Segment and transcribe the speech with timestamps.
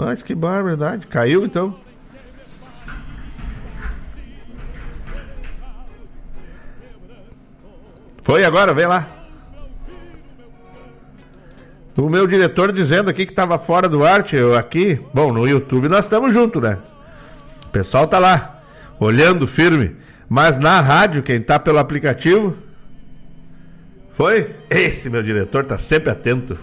[0.00, 1.06] Mas que barbaridade.
[1.06, 1.78] Caiu então.
[8.22, 9.06] Foi agora, vem lá.
[11.98, 14.98] O meu diretor dizendo aqui que estava fora do arte, eu aqui.
[15.12, 16.78] Bom, no YouTube nós estamos juntos, né?
[17.66, 18.62] O pessoal tá lá,
[18.98, 19.96] olhando firme.
[20.26, 22.56] Mas na rádio, quem tá pelo aplicativo.
[24.14, 24.54] Foi?
[24.70, 26.58] Esse meu diretor tá sempre atento.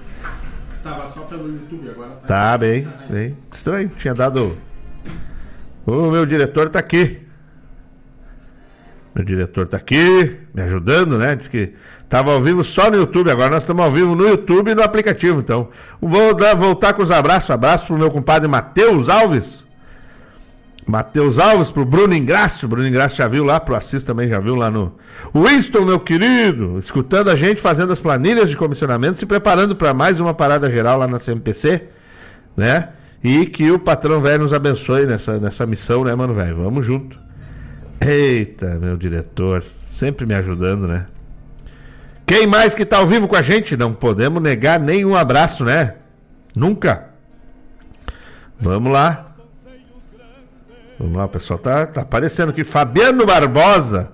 [0.90, 2.10] Estava só pelo YouTube agora.
[2.10, 3.38] Tá, tá bem, bem.
[3.54, 4.58] Estranho, tinha dado.
[5.86, 7.22] O meu diretor tá aqui.
[9.14, 11.36] Meu diretor tá aqui, me ajudando, né?
[11.36, 11.74] Diz que
[12.08, 14.84] tava ao vivo só no YouTube, agora nós estamos ao vivo no YouTube e no
[14.84, 15.40] aplicativo.
[15.40, 15.70] Então,
[16.00, 17.50] vou dar, voltar com os abraços.
[17.50, 19.67] Abraço pro meu compadre Matheus Alves.
[20.88, 22.66] Matheus Alves, pro Bruno Ingrácio.
[22.66, 24.94] Bruno Ingrácio já viu lá, pro Assis também já viu lá no.
[25.36, 30.18] Winston, meu querido, escutando a gente, fazendo as planilhas de comissionamento, se preparando para mais
[30.22, 31.90] uma parada geral lá na CMPC,
[32.56, 32.90] né?
[33.22, 36.64] E que o patrão velho nos abençoe nessa, nessa missão, né, mano, velho?
[36.64, 37.20] Vamos junto.
[38.00, 41.08] Eita, meu diretor, sempre me ajudando, né?
[42.26, 43.76] Quem mais que tá ao vivo com a gente?
[43.76, 45.96] Não podemos negar nenhum abraço, né?
[46.56, 47.08] Nunca.
[48.60, 49.27] Vamos lá.
[51.00, 51.60] Vamos lá, pessoal.
[51.60, 52.64] Tá, tá aparecendo aqui.
[52.64, 54.12] Fabiano Barbosa.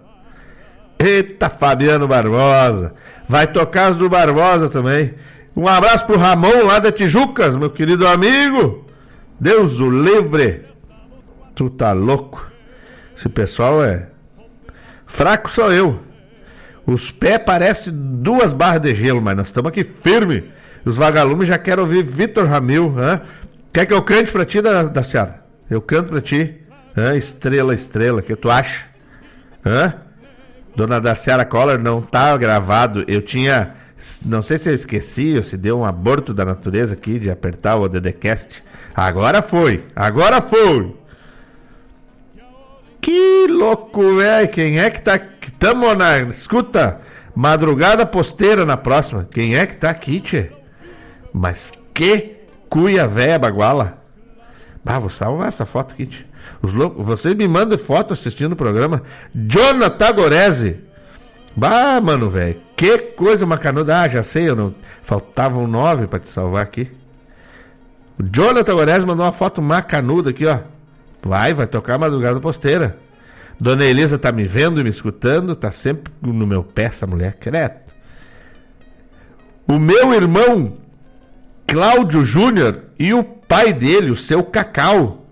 [0.99, 2.93] Eita, Fabiano Barbosa.
[3.27, 5.13] Vai tocar as do Barbosa também.
[5.55, 8.85] Um abraço pro Ramon lá da Tijucas, meu querido amigo.
[9.39, 10.65] Deus o livre.
[11.55, 12.51] Tu tá louco.
[13.15, 14.09] Esse pessoal é.
[15.05, 15.99] Fraco sou eu.
[16.85, 20.51] Os pés parecem duas barras de gelo, mas nós estamos aqui firme.
[20.83, 22.95] Os vagalumes já querem ouvir Vitor Ramil.
[22.97, 23.21] Hein?
[23.71, 25.43] Quer que eu cante pra ti, da, da Seara?
[25.69, 26.62] Eu canto pra ti.
[26.95, 27.17] Hein?
[27.17, 28.85] Estrela, estrela, que tu acha?
[29.65, 29.93] Hã?
[30.75, 33.03] Dona da Seara Collor não tá gravado.
[33.07, 33.75] Eu tinha.
[34.25, 37.75] Não sei se eu esqueci ou se deu um aborto da natureza aqui de apertar
[37.75, 38.63] o DDCast.
[38.93, 39.85] Agora foi!
[39.95, 40.95] Agora foi!
[42.99, 44.49] Que louco, velho.
[44.49, 45.19] Quem é que tá.
[45.59, 46.19] Tamo na.
[46.19, 46.99] Escuta,
[47.35, 49.27] madrugada posteira na próxima.
[49.29, 50.51] Quem é que tá aqui, tchê?
[51.31, 52.37] Mas que
[52.69, 54.01] cuia véia baguala.
[54.83, 56.25] Bah, vou salvar essa foto aqui, tchê.
[56.61, 59.01] Os loucos, vocês me mandam foto assistindo o programa.
[59.33, 60.77] Jonathan Gorese.
[61.55, 62.57] Bah, mano, velho.
[62.75, 64.01] Que coisa macanuda.
[64.01, 64.73] Ah, já sei, eu não.
[65.03, 66.89] Faltavam nove pra te salvar aqui.
[68.19, 70.59] O Jonathan Gorese mandou uma foto macanuda aqui, ó.
[71.21, 72.97] Vai, vai tocar a madrugada posteira.
[73.59, 77.37] Dona Elisa tá me vendo e me escutando, tá sempre no meu pé essa mulher,
[77.39, 77.93] creto.
[79.67, 80.73] O meu irmão
[81.65, 85.22] Cláudio Júnior e o pai dele, o seu Cacau,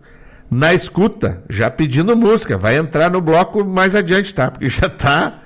[0.52, 2.58] na escuta, já pedindo música.
[2.58, 4.52] Vai entrar no bloco mais adiante, tá?
[4.52, 5.40] Porque já tá.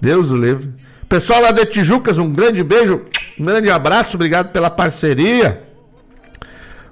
[0.00, 0.72] Deus o livre.
[1.08, 3.02] Pessoal lá de Tijucas, um grande beijo,
[3.38, 5.64] um grande abraço, obrigado pela parceria.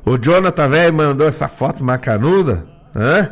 [0.05, 2.67] O Jonathan velho mandou essa foto macanuda.
[2.95, 3.31] Hã?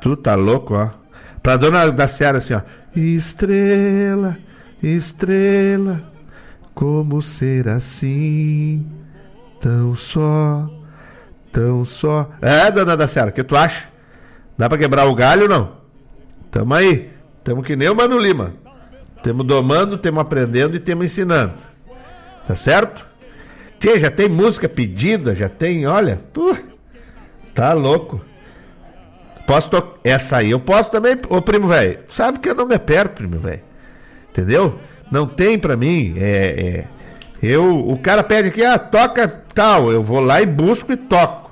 [0.00, 0.90] Tu tá louco, ó.
[1.42, 2.62] Pra dona da Seara assim, ó.
[2.94, 4.38] Estrela,
[4.82, 6.02] estrela,
[6.74, 8.86] como ser assim?
[9.60, 10.70] Tão só,
[11.54, 12.28] tão só.
[12.42, 13.84] É, dona da Seara, o que tu acha?
[14.58, 15.72] Dá pra quebrar o galho ou não?
[16.50, 17.10] Tamo aí.
[17.44, 18.52] Tamo que nem o Mano Lima.
[19.22, 21.54] Temos domando, temos aprendendo e temos ensinando.
[22.46, 23.06] Tá certo?
[23.78, 26.20] Tchê, já tem música pedida, já tem, olha.
[26.36, 26.56] Uh,
[27.54, 28.20] tá louco.
[29.46, 29.98] Posso tocar.
[30.02, 32.00] Essa aí eu posso também, ô primo velho.
[32.10, 33.62] Sabe que eu não me aperto, primo velho.
[34.30, 34.78] Entendeu?
[35.10, 36.14] Não tem pra mim.
[36.16, 36.84] É, é,
[37.42, 39.92] eu, o cara pede aqui, ah, toca tal.
[39.92, 41.43] Eu vou lá e busco e toco.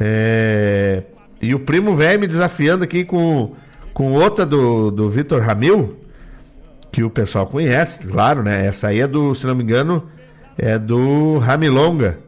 [0.00, 1.02] É,
[1.42, 3.54] e o primo velho me desafiando aqui com,
[3.92, 5.98] com outra do, do Vitor Ramil,
[6.90, 8.66] que o pessoal conhece, claro, né?
[8.66, 10.08] Essa aí é do, se não me engano,
[10.56, 12.18] é do Ramilonga.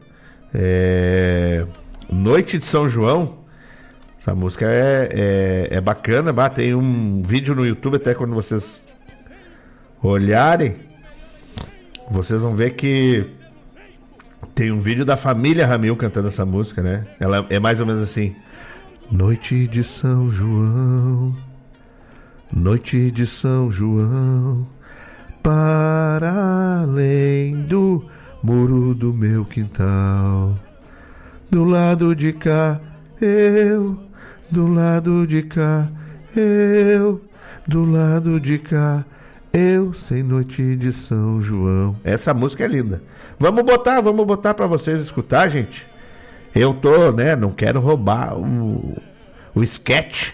[0.53, 1.65] É...
[2.11, 3.39] Noite de São João.
[4.19, 8.81] Essa música é, é, é bacana, bah, tem um vídeo no YouTube até quando vocês
[10.01, 10.75] olharem,
[12.09, 13.25] vocês vão ver que
[14.55, 17.05] tem um vídeo da família Ramil cantando essa música, né?
[17.19, 18.35] Ela é mais ou menos assim:
[19.11, 21.35] Noite de São João,
[22.51, 24.67] Noite de São João,
[25.41, 28.05] para além do
[28.43, 30.55] muro do meu quintal.
[31.49, 32.79] Do lado de cá,
[33.21, 33.99] eu,
[34.49, 35.87] do lado de cá,
[36.35, 37.21] eu,
[37.67, 39.05] do lado de cá,
[39.53, 41.95] eu, sem noite de São João.
[42.03, 43.03] Essa música é linda.
[43.37, 45.87] Vamos botar, vamos botar para vocês escutar, gente.
[46.55, 48.97] Eu tô, né, não quero roubar o,
[49.53, 50.31] o sketch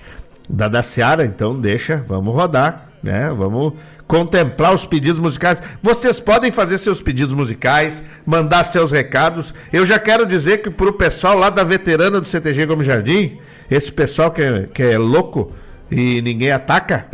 [0.50, 3.30] da da Seara, então deixa, vamos rodar, né?
[3.30, 3.74] Vamos
[4.08, 5.62] contemplar os pedidos musicais.
[5.84, 9.54] Vocês podem fazer seus pedidos musicais, mandar seus recados.
[9.72, 13.38] Eu já quero dizer que pro pessoal lá da veterana do CTG Gomes Jardim,
[13.70, 15.52] esse pessoal que é, que é louco
[15.92, 17.06] e ninguém ataca,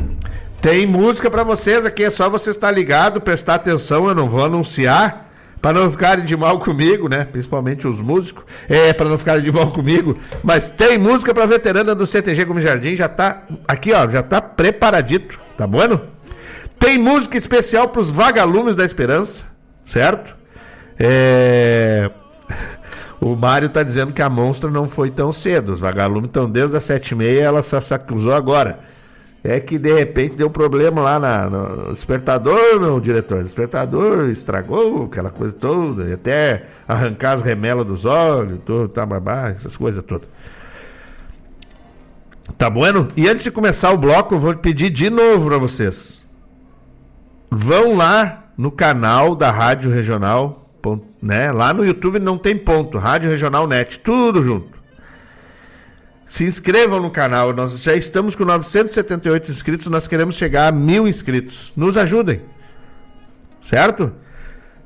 [0.66, 4.44] tem música para vocês aqui, é só você estar ligado, prestar atenção, eu não vou
[4.44, 5.30] anunciar
[5.62, 7.24] para não ficarem de mal comigo, né?
[7.24, 10.18] Principalmente os músicos, é para não ficarem de mal comigo.
[10.44, 14.42] Mas tem música para veterana do CTG Gomes Jardim, já tá aqui, ó, já tá
[14.42, 16.02] preparadito, tá bom?
[16.80, 19.44] Tem música especial para os vagalumes da esperança,
[19.86, 20.36] certo?
[20.98, 22.10] É...
[23.22, 25.74] O Mário tá dizendo que a monstra não foi tão cedo.
[25.74, 28.80] Os vagalumes estão desde as sete e meia, ela só se acusou agora
[29.48, 33.44] é que de repente deu problema lá na, no despertador, meu diretor.
[33.44, 39.78] Despertador estragou aquela coisa toda, até arrancar as remelas dos olhos, tudo, tá, babá, essas
[39.78, 40.28] coisas todas.
[42.58, 43.08] Tá bueno?
[43.16, 46.24] E antes de começar o bloco, eu vou pedir de novo para vocês.
[47.52, 50.70] Vão lá no canal da Rádio Regional,
[51.22, 51.52] né?
[51.52, 54.75] Lá no YouTube não tem ponto, Rádio Regional Net, tudo junto.
[56.36, 57.54] Se inscrevam no canal.
[57.54, 59.88] Nós já estamos com 978 inscritos.
[59.88, 61.72] Nós queremos chegar a mil inscritos.
[61.78, 62.42] Nos ajudem.
[63.62, 64.12] Certo?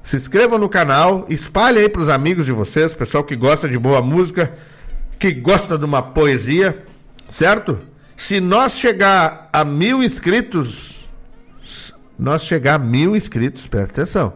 [0.04, 1.25] Se inscrevam no canal.
[1.28, 4.54] Espalhe aí para os amigos de vocês, pessoal que gosta de boa música,
[5.18, 6.86] que gosta de uma poesia.
[7.31, 7.80] Certo?
[8.16, 11.04] Se nós chegar a mil inscritos,
[12.19, 14.34] nós chegar a mil inscritos, presta atenção.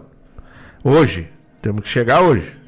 [0.84, 1.30] Hoje,
[1.62, 2.63] temos que chegar hoje.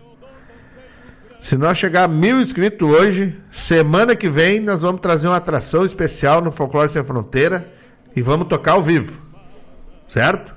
[1.46, 5.86] Se nós chegar a mil inscritos hoje, semana que vem nós vamos trazer uma atração
[5.86, 7.72] especial no Folclore Sem Fronteira
[8.16, 9.22] e vamos tocar ao vivo.
[10.08, 10.56] Certo?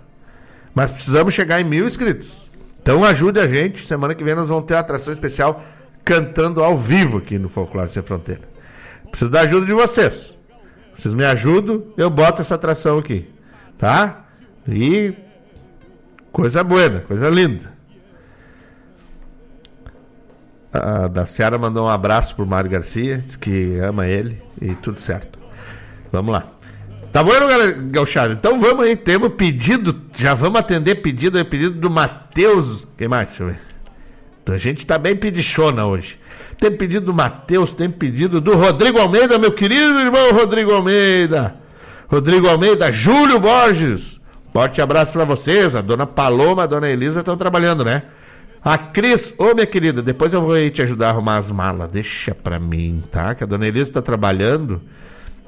[0.75, 2.31] Mas precisamos chegar em mil inscritos.
[2.81, 3.87] Então ajude a gente.
[3.87, 5.63] Semana que vem nós vamos ter uma atração especial
[6.03, 8.49] cantando ao vivo aqui no Folclore Sem Fronteira.
[9.11, 10.35] Preciso da ajuda de vocês.
[10.95, 13.31] Vocês me ajudam, eu boto essa atração aqui.
[13.77, 14.25] Tá?
[14.67, 15.15] E
[16.33, 17.77] coisa boa, coisa linda.
[20.73, 25.01] A da Seara mandou um abraço pro Mário Garcia, diz que ama ele e tudo
[25.01, 25.39] certo.
[26.13, 26.45] Vamos lá.
[27.13, 28.35] Tá bom, galera Gauchado?
[28.35, 32.87] Então vamos aí, temos pedido, já vamos atender pedido, é pedido do Matheus.
[32.99, 33.29] Quem mais?
[33.29, 33.61] Deixa eu ver.
[34.43, 36.19] Então a gente tá bem pedichona hoje.
[36.59, 41.57] Tem pedido do Matheus, tem pedido do Rodrigo Almeida, meu querido irmão Rodrigo Almeida.
[42.09, 44.21] Rodrigo Almeida, Júlio Borges.
[44.53, 45.75] Forte abraço para vocês.
[45.75, 48.03] A dona Paloma, a dona Elisa estão trabalhando, né?
[48.69, 51.91] A Cris, ô minha querida, depois eu vou aí te ajudar a arrumar as malas.
[51.91, 53.35] Deixa pra mim, tá?
[53.35, 54.83] Que a dona Elisa tá trabalhando.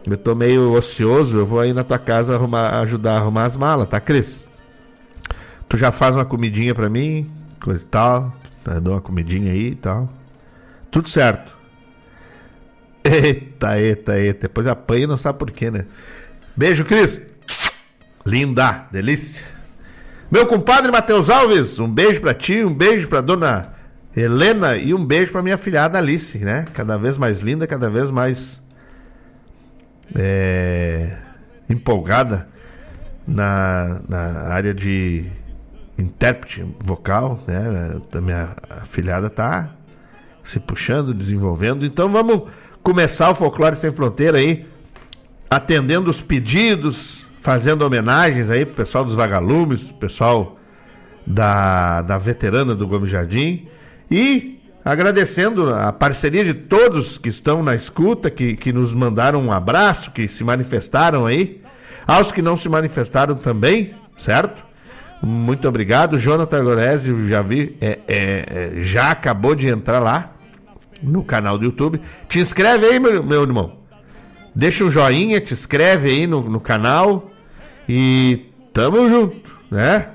[0.07, 3.57] Eu tô meio ocioso, eu vou aí na tua casa arrumar, ajudar a arrumar as
[3.57, 4.47] malas, tá, Cris?
[5.69, 7.31] Tu já faz uma comidinha pra mim,
[7.63, 8.35] coisa e tal.
[8.65, 10.09] Tá, dou uma comidinha aí e tal.
[10.91, 11.53] Tudo certo.
[13.05, 14.49] Eita, eita, eita.
[14.49, 15.85] Depois apanha e não sabe por quê, né?
[16.57, 17.21] Beijo, Cris.
[18.25, 19.60] Linda, delícia.
[20.31, 23.75] Meu compadre Matheus Alves, um beijo para ti, um beijo para dona
[24.17, 26.67] Helena e um beijo para minha filhada Alice, né?
[26.73, 28.63] Cada vez mais linda, cada vez mais
[30.15, 31.19] é,
[31.69, 32.49] empolgada
[33.27, 35.29] na, na área de
[35.99, 38.01] intérprete vocal, né?
[38.13, 39.71] A minha afilhada tá
[40.45, 41.85] se puxando, desenvolvendo.
[41.85, 42.49] Então vamos
[42.85, 44.65] começar o Folclore Sem Fronteira aí,
[45.51, 50.59] atendendo os pedidos, fazendo homenagens aí pro pessoal dos vagalumes, pro pessoal
[51.27, 53.67] da, da veterana do Gomes Jardim
[54.11, 59.53] e agradecendo a parceria de todos que estão na escuta, que, que nos mandaram um
[59.53, 61.61] abraço, que se manifestaram aí,
[62.07, 64.63] aos que não se manifestaram também, certo?
[65.23, 66.19] Muito obrigado.
[66.19, 70.33] Jonathan Goresi, já vi, é, é, é, já acabou de entrar lá
[71.03, 72.01] no canal do YouTube.
[72.29, 73.79] Te inscreve aí, meu, meu irmão.
[74.55, 77.30] Deixa um joinha, te inscreve aí no, no canal
[77.93, 80.11] e tamo junto, né?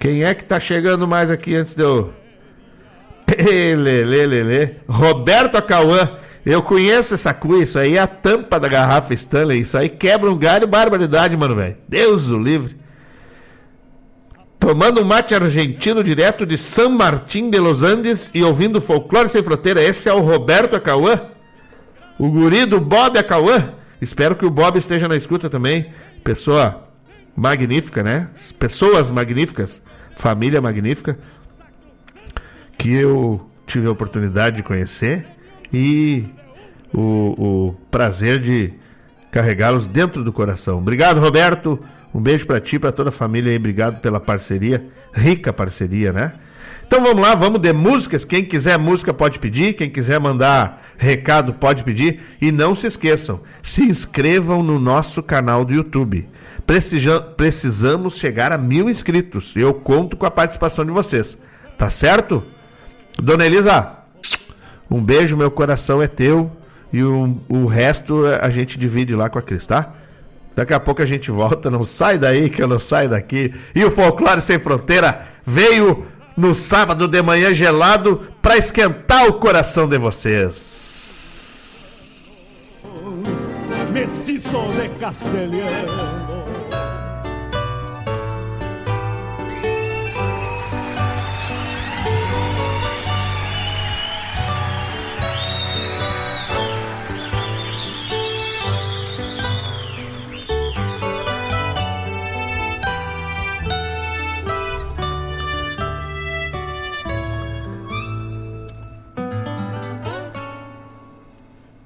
[0.00, 2.12] Quem é que tá chegando mais aqui antes de eu.
[3.38, 4.76] Lele.
[4.88, 6.16] Roberto Acauã.
[6.44, 9.60] Eu conheço essa cuia, isso aí é a tampa da garrafa Stanley.
[9.60, 11.76] Isso aí quebra um galho, barbaridade, mano, velho.
[11.86, 12.76] Deus o livre.
[14.58, 19.44] Tomando um mate argentino direto de San Martín de Los Andes e ouvindo Folclore Sem
[19.44, 19.80] Fronteira.
[19.80, 21.20] Esse é o Roberto Acauã.
[22.18, 23.74] O guri do Bob Acauã.
[24.00, 25.92] Espero que o Bob esteja na escuta também.
[26.22, 26.88] Pessoa
[27.36, 28.30] magnífica, né?
[28.58, 29.82] Pessoas magníficas,
[30.16, 31.18] família magnífica,
[32.76, 35.26] que eu tive a oportunidade de conhecer
[35.72, 36.24] e
[36.92, 38.74] o, o prazer de
[39.30, 40.78] carregá-los dentro do coração.
[40.78, 41.82] Obrigado, Roberto.
[42.12, 43.56] Um beijo para ti, para toda a família aí.
[43.56, 46.32] Obrigado pela parceria, rica parceria, né?
[46.90, 48.24] Então vamos lá, vamos de músicas.
[48.24, 52.20] Quem quiser música pode pedir, quem quiser mandar recado pode pedir.
[52.42, 56.28] E não se esqueçam, se inscrevam no nosso canal do YouTube.
[56.66, 59.52] Precisa- precisamos chegar a mil inscritos.
[59.54, 61.38] Eu conto com a participação de vocês.
[61.78, 62.42] Tá certo?
[63.22, 63.92] Dona Elisa,
[64.90, 66.50] um beijo, meu coração é teu.
[66.92, 69.92] E o, o resto a gente divide lá com a Cris, tá?
[70.56, 71.70] Daqui a pouco a gente volta.
[71.70, 73.54] Não sai daí que eu não saio daqui.
[73.76, 76.04] E o Folclore Sem Fronteira veio
[76.36, 80.80] no sábado de manhã gelado para esquentar o coração de vocês.
[83.92, 86.39] De castelhano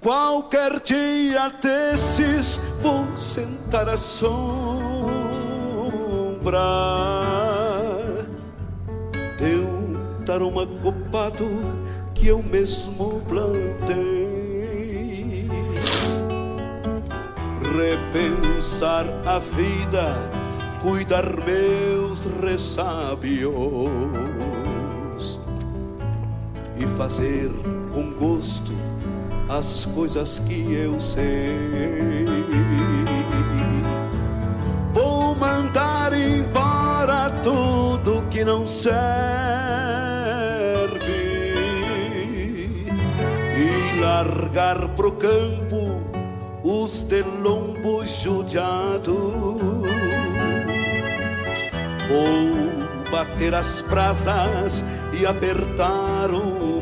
[0.04, 4.34] Qualquer dia desses vou sentar à sombra
[9.38, 11.48] de um taroma copado
[12.14, 13.88] que eu mesmo plantei.
[17.74, 20.14] Repensar a vida,
[20.82, 23.50] cuidar meus ressábios
[26.76, 27.50] e fazer
[27.94, 28.93] com gosto
[29.48, 32.26] as coisas que eu sei.
[34.92, 38.94] Vou mandar embora tudo que não serve
[43.56, 46.02] e largar pro campo
[46.62, 49.82] os de lombo judiado.
[52.08, 54.82] Vou bater as brasas
[55.12, 56.80] e apertar o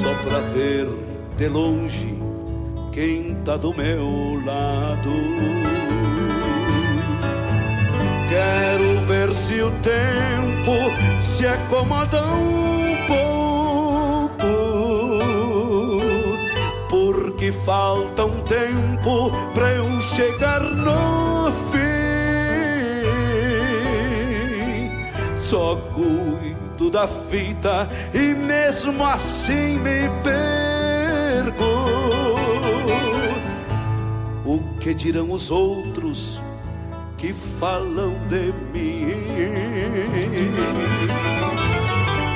[0.00, 0.88] só pra ver
[1.36, 2.18] de longe
[2.90, 5.10] quem tá do meu lado.
[8.30, 10.72] Quero ver se o tempo
[11.20, 14.46] se acomoda um pouco,
[16.88, 21.80] porque falta um tempo pra eu chegar no fim.
[25.36, 31.64] Só cuido da vida e mesmo assim me perco.
[34.46, 36.40] O que dirão os outros
[37.18, 39.12] que falam de mim?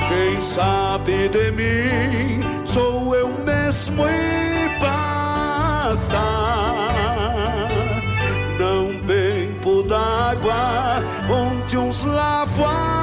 [0.07, 6.21] Quem sabe de mim sou eu mesmo e basta.
[8.59, 12.94] Não bebo d'água onde uns lavam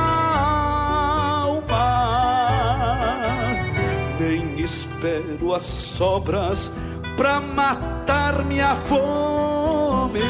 [5.02, 6.71] espero as sobras
[7.16, 10.21] pra matar minha fome,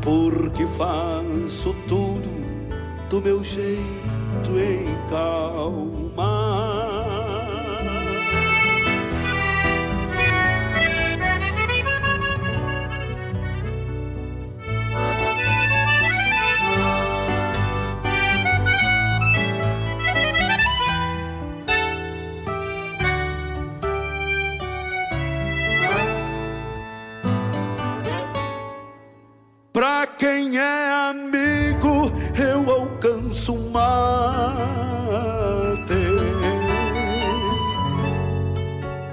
[0.00, 2.30] porque faço tudo
[3.10, 3.80] do meu jeito
[4.56, 6.95] em calma.
[30.18, 33.86] Quem é amigo, eu alcanço mate.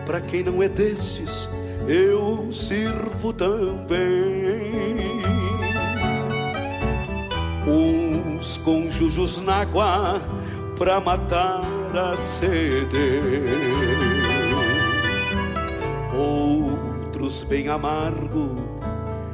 [0.05, 1.49] Pra quem não é desses,
[1.87, 3.93] eu sirvo também.
[7.67, 8.89] Uns com
[9.43, 10.21] na água
[10.77, 11.61] pra matar
[11.95, 13.21] a sede.
[16.15, 18.72] Outros bem amargo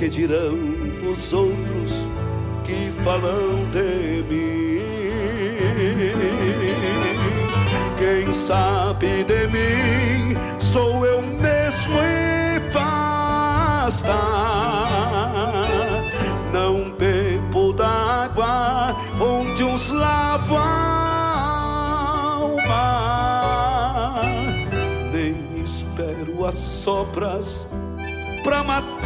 [0.00, 0.56] que dirão
[1.12, 2.08] os outros
[2.64, 4.80] que falam de mim?
[7.98, 14.08] Quem sabe de mim sou eu mesmo e basta.
[16.50, 21.40] Não bebo d'água onde uns lavam a
[22.38, 24.22] alma,
[25.12, 27.66] nem espero as sobras
[28.42, 28.64] pra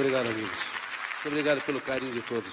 [0.00, 0.50] Obrigado, amigos.
[0.50, 2.52] Muito obrigado pelo carinho de todos.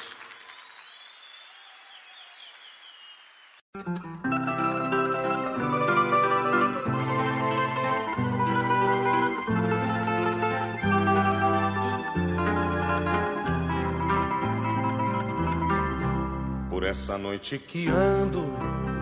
[16.70, 18.42] Por essa noite que ando,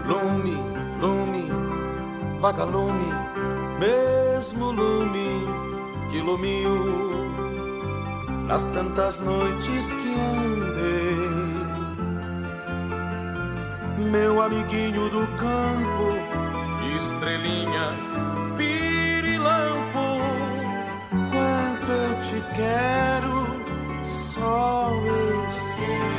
[0.08, 0.56] lume,
[1.00, 1.50] lume,
[2.40, 3.14] vagalume,
[3.80, 5.46] mesmo lume
[6.10, 7.31] que ilumiu
[8.52, 11.16] nas tantas noites que andei.
[14.12, 16.18] Meu amiguinho do campo,
[16.98, 17.96] estrelinha,
[18.58, 20.20] pirilampo,
[21.32, 23.48] quanto eu te quero,
[24.04, 26.12] só eu sei.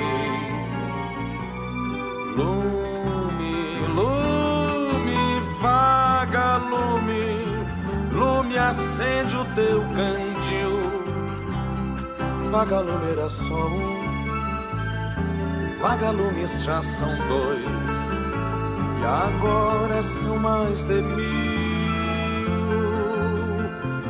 [2.34, 3.56] Lume,
[3.94, 5.20] lume,
[5.60, 7.24] vagalume,
[8.10, 10.31] lume acende o teu cantil.
[12.52, 14.12] Vagalume era só um,
[15.80, 17.64] vagalumes já são dois,
[19.00, 21.22] e agora são mais de mil.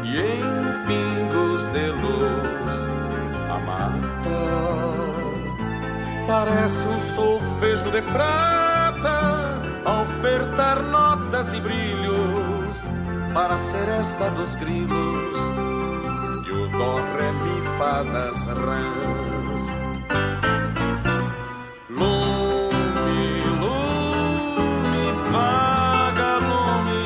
[0.03, 0.43] E em
[0.89, 2.89] pingos de luz,
[3.49, 4.03] a mata
[6.27, 9.63] parece um solfejo de prata.
[9.85, 12.83] A ofertar notas e brilhos
[13.33, 15.39] para a seresta dos grilos
[16.47, 17.01] e o dó,
[17.83, 19.61] ré, mi, fá das rãs.
[21.91, 27.03] Lume, lume, vagalume,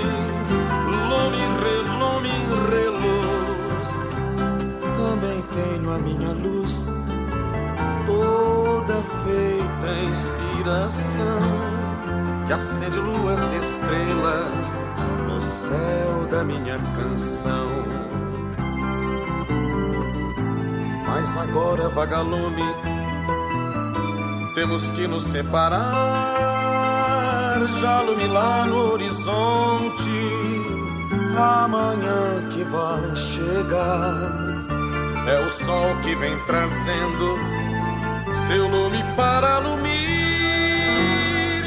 [1.11, 2.37] lume, relume,
[2.71, 3.89] reluz.
[4.97, 6.89] Também tenho a minha luz
[8.07, 11.41] toda feita inspiração
[12.47, 14.77] que acende luas e estrelas
[15.27, 18.06] no céu da minha canção.
[21.27, 22.63] Mas agora, vagalume,
[24.55, 25.97] temos que nos separar.
[27.81, 30.11] Já lá no horizonte,
[31.37, 34.15] amanhã que vai chegar.
[35.27, 37.37] É o sol que vem trazendo
[38.47, 39.97] seu lume para lumir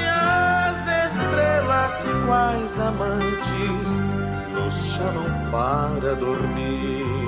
[0.08, 4.00] as estrelas quais amantes
[4.54, 7.19] nos chamam para dormir.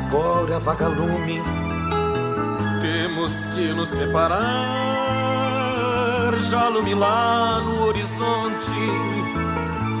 [0.00, 1.40] Agora, vagalume,
[2.80, 4.40] temos que nos separar.
[6.50, 8.74] Já lume lá no horizonte,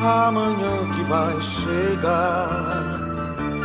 [0.02, 2.98] amanhã que vai chegar.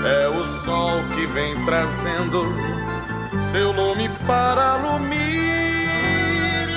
[0.06, 2.43] É o sol que vem trazendo
[3.41, 6.76] seu lume para lumir e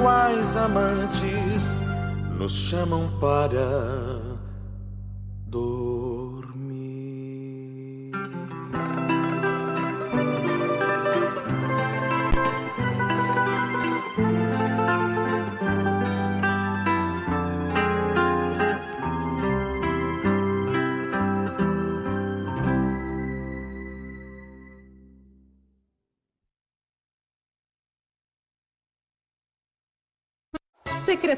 [0.00, 1.74] quais amantes
[2.38, 3.95] nos chamam para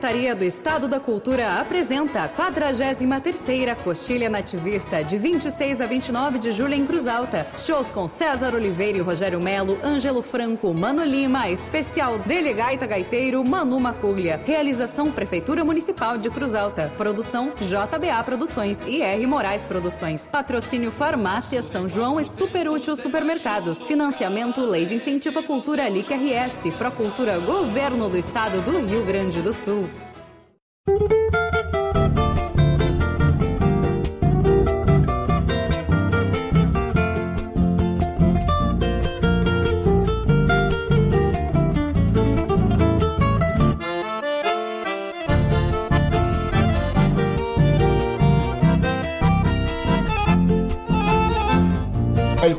[0.08, 6.50] Secretaria do Estado da Cultura apresenta a 43ª Coxilha Nativista, de 26 a 29 de
[6.50, 7.46] julho em Cruz Alta.
[7.58, 13.44] Shows com César Oliveira e Rogério Melo, Ângelo Franco, Mano Lima, especial Dele Gaita Gaiteiro,
[13.44, 14.40] Manu Macurlia.
[14.46, 16.90] Realização Prefeitura Municipal de Cruz Alta.
[16.96, 20.26] Produção JBA Produções e R Moraes Produções.
[20.26, 23.82] Patrocínio Farmácia São João e Super Útil Supermercados.
[23.82, 26.74] Financiamento Lei de Incentivo à Cultura LIC RS.
[26.78, 29.86] Procultura Governo do Estado do Rio Grande do Sul.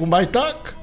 [0.10, 0.80] Baitaca.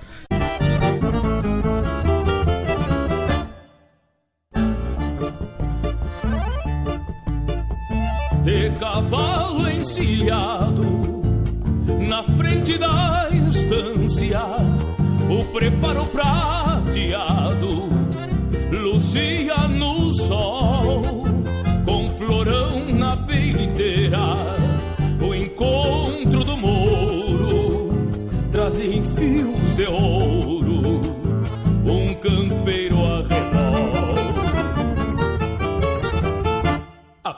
[8.45, 10.85] de cavalo encilhado
[12.09, 14.41] na frente da estância
[15.29, 17.89] o preparo prateado
[18.71, 20.66] lucia no sol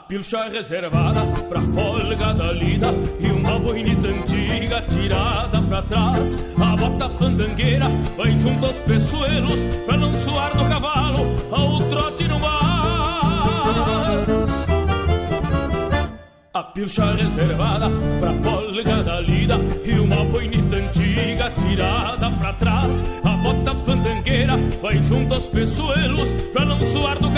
[0.09, 2.87] pilcha reservada pra folga da lida
[3.19, 6.35] E uma boinita antiga tirada pra trás.
[6.59, 7.85] A bota fandangueira
[8.17, 11.19] vai junto aos peçoelos Pra não suar do cavalo
[11.51, 12.89] ao trote no mas
[16.55, 17.85] A pilcha reservada
[18.19, 23.03] pra folga da lida E uma boinita antiga tirada pra trás.
[23.23, 27.28] A bota fandangueira vai junto aos peçoelos Pra não suar do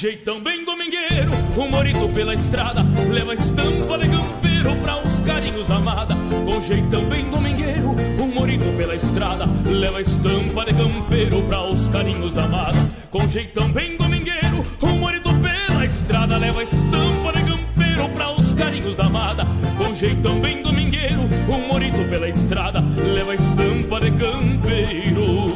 [0.00, 5.76] jeitão bem domingueiro O morito pela estrada Leva estampa de campeiro Pra os carinhos da
[5.76, 6.16] amada.
[6.42, 12.32] Com jeitão bem domingueiro O morito pela estrada Leva estampa de campeiro Pra os carinhos
[12.32, 12.78] da amada.
[13.10, 18.96] Com jeitão bem domingueiro O morito pela estrada Leva estampa de campeiro Pra os carinhos
[18.96, 19.46] da amada.
[19.76, 25.50] Com jeitão bem domingueiro O morito pela estrada Leva estampa de campeiro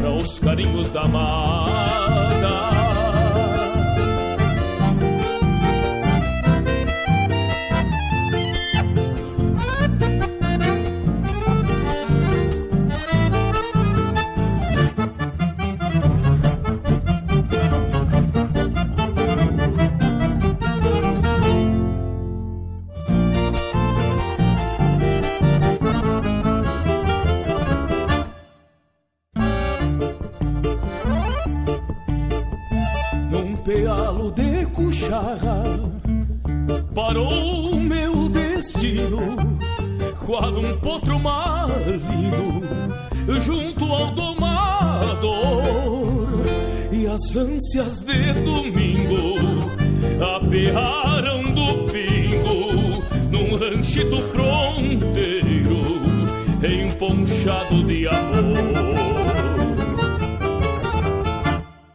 [0.00, 1.69] Pra os carinhos da amada
[57.40, 59.00] emponchado de amor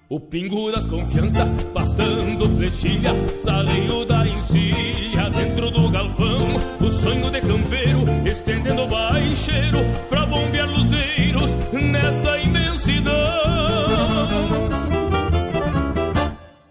[0.08, 3.12] o pingo das confiança, pastando flechilha,
[3.43, 6.55] saleio da encilha dentro do galpão.
[6.79, 13.13] O sonho de campeiro, estendendo baixeiro pra bombear luzeiros nessa imensidão.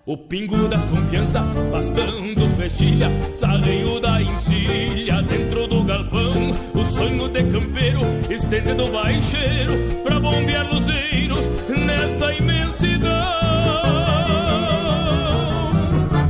[0.06, 6.54] O pingo das confiança, pastando flechilha, saleio da encilha dentro do galpão.
[6.74, 8.00] O sonho de campeiro,
[8.44, 13.10] estendendo o baixeiro pra bombear luzeiros nessa imensidão.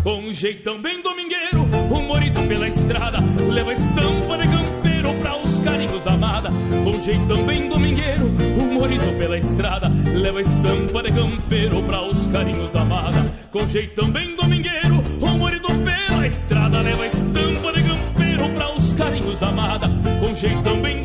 [0.06, 3.18] Um jeitão bem domingueiro, o morito pela estrada
[3.50, 6.50] leva estampa de campeiro pra os carinhos da amada.
[6.50, 8.26] Um jeitão bem domingueiro,
[8.60, 13.32] o morito pela estrada leva estampa de campeiro pra os carinhos da amada.
[13.50, 19.40] Com jeitão bem domingueiro, o morito pela estrada leva estampa de campeiro pra os carinhos
[19.40, 19.90] da amada.
[20.20, 21.03] Com jeitão bem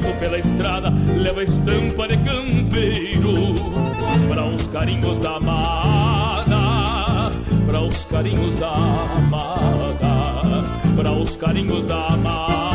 [0.00, 3.34] pela estrada leva estampa de campeiro
[4.28, 7.32] para os carinhos da amada,
[7.66, 8.72] para os carinhos da
[9.16, 10.64] amada,
[10.96, 12.71] para os carinhos da amada.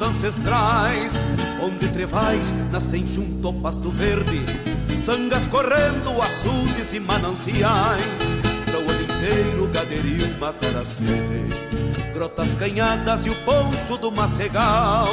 [0.00, 1.22] Ancestrais,
[1.60, 4.40] onde trevais nascem junto ao pasto verde,
[5.04, 8.22] sangas correndo, açudes e mananciais,
[8.64, 11.50] para o ano inteiro gaderio matar a sede.
[12.14, 15.08] Grotas canhadas e o poncho do macegal,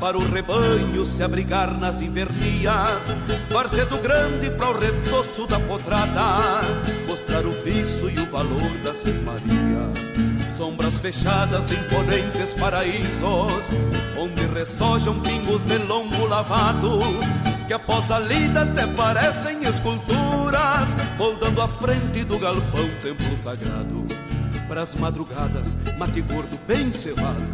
[0.00, 3.14] para o rebanho se abrigar nas invernias,
[3.52, 6.62] Barcedo grande para o retoço da potrada,
[7.06, 8.92] mostrar o viço e o valor da
[9.24, 13.70] Maria sombras fechadas de imponentes paraísos,
[14.16, 17.00] onde ressojam pingos de longo lavado,
[17.66, 24.06] que após a lida até parecem esculturas, moldando a frente do galpão templo sagrado.
[24.66, 27.46] Pras madrugadas, mate gordo bem cevado,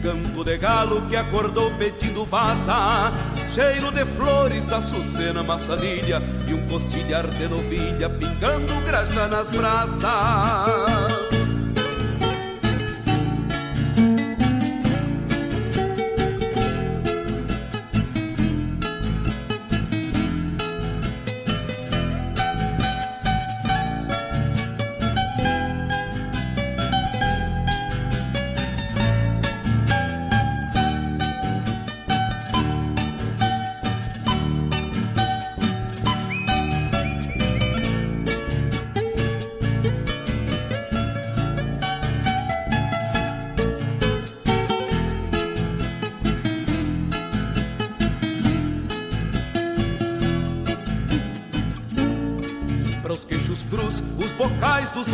[0.00, 3.10] canto de galo que acordou pedindo vaza,
[3.48, 10.99] cheiro de flores, açucena, maçanilha e um costilhar de novilha pingando graxa nas brasas.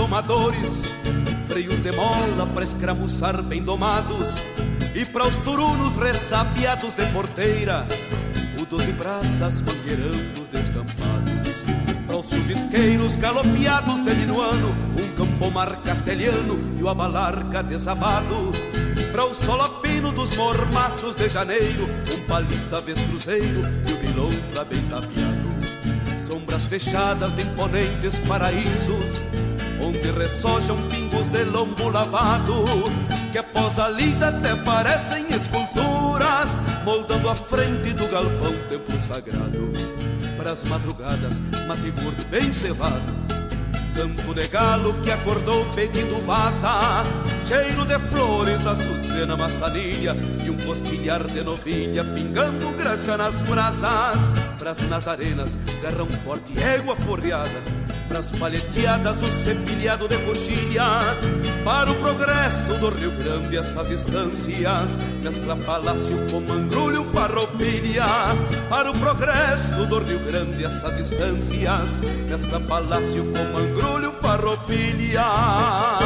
[0.07, 0.83] Domadores,
[1.49, 4.37] freios de mola para escramuçar bem domados,
[4.95, 7.87] e para os turunos ressapiados de porteira,
[8.61, 11.65] o doze braças mangueirando os descampados,
[12.07, 18.53] para os chuvisqueiros galopeados de minuano, um campomar castelhano e o abalarga desabado,
[19.11, 25.47] para o solapino dos mormaços de janeiro, um palita vestruzeiro e o bilontra bem tapeado.
[26.19, 29.21] Sombras fechadas de imponentes paraísos
[29.87, 32.65] onde ressojam pingos de lombo lavado,
[33.31, 36.51] que após a lida até parecem esculturas,
[36.85, 39.73] moldando a frente do galpão templo sagrado.
[40.37, 43.01] Para as madrugadas, mate gordo bem cevado,
[43.95, 47.05] campo de galo que acordou pedindo vaza,
[47.45, 54.31] cheiro de flores, açucena, maçanilha e um postilhar de novilha pingando graxa nas brasas.
[54.59, 57.86] Pras nazarenas, garrão forte, égua porreada
[58.17, 61.01] Pras palheteadas o cepilhado de coxilha.
[61.63, 68.07] Para o progresso do Rio Grande essas estâncias Mescla palácio com mangrulho farroupilha.
[68.71, 76.06] Para o progresso do Rio Grande essas estâncias Mescla palácio com mangrulho farroupilha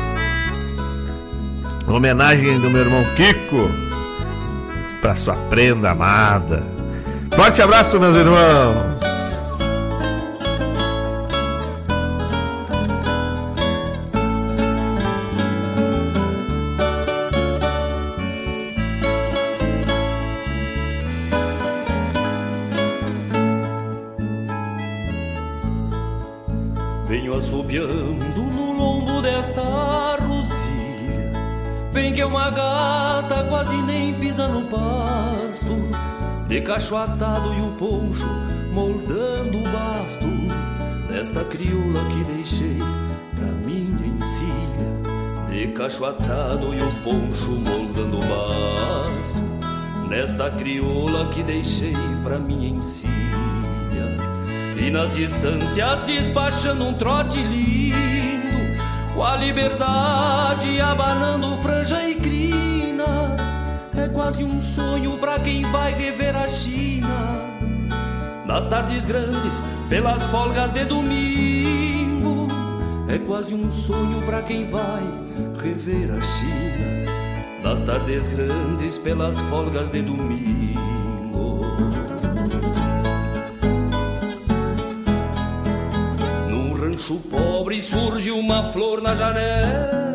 [1.93, 3.69] homenagem do meu irmão Kiko
[5.01, 6.63] para sua prenda amada,
[7.33, 9.10] Forte abraço, meus irmãos.
[36.51, 38.27] De cacho atado e o poncho
[38.73, 40.25] moldando o basto
[41.07, 42.77] Desta crioula que deixei
[43.33, 51.41] pra minha encilha De cacho atado e o poncho moldando o basto Nesta crioula que
[51.41, 53.11] deixei pra minha encilha.
[54.77, 58.77] E nas distâncias despachando um trote lindo
[59.15, 62.10] Com a liberdade abanando franja e
[64.21, 67.41] quase um sonho pra quem vai rever a China.
[68.45, 72.47] Nas tardes grandes, pelas folgas de domingo
[73.07, 75.01] É quase um sonho pra quem vai
[75.59, 77.63] rever a China.
[77.63, 80.61] Nas tardes grandes, pelas folgas de domingo.
[87.01, 90.10] Rancho pobre surge uma flor na janela,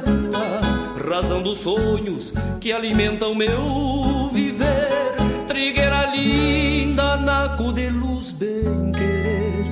[1.17, 5.15] razão dos sonhos que alimentam meu viver.
[5.49, 9.65] Trigueira linda, naco de luz, bem querer,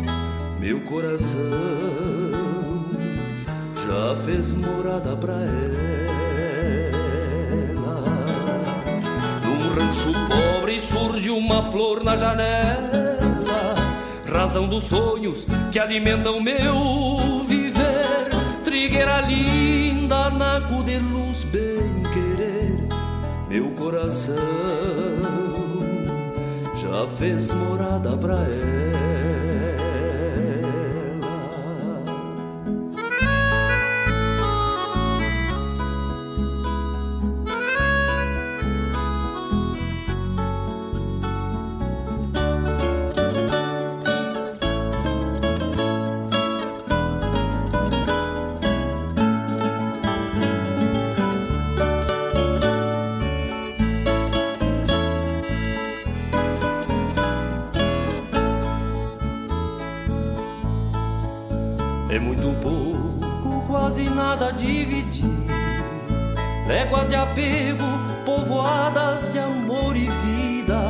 [0.58, 1.40] meu coração
[3.76, 5.44] já fez morada pra ela.
[9.44, 13.04] Num rancho pobre surge uma flor na janela
[14.26, 18.30] razão dos sonhos que alimentam meu viver.
[18.64, 19.83] Trigueira linda,
[20.38, 22.88] naco de luz, bem querer,
[23.48, 24.34] meu coração
[26.76, 28.93] já fez morada pra ela.
[66.94, 67.84] Léguas de apego,
[68.24, 70.80] povoadas de amor e vida.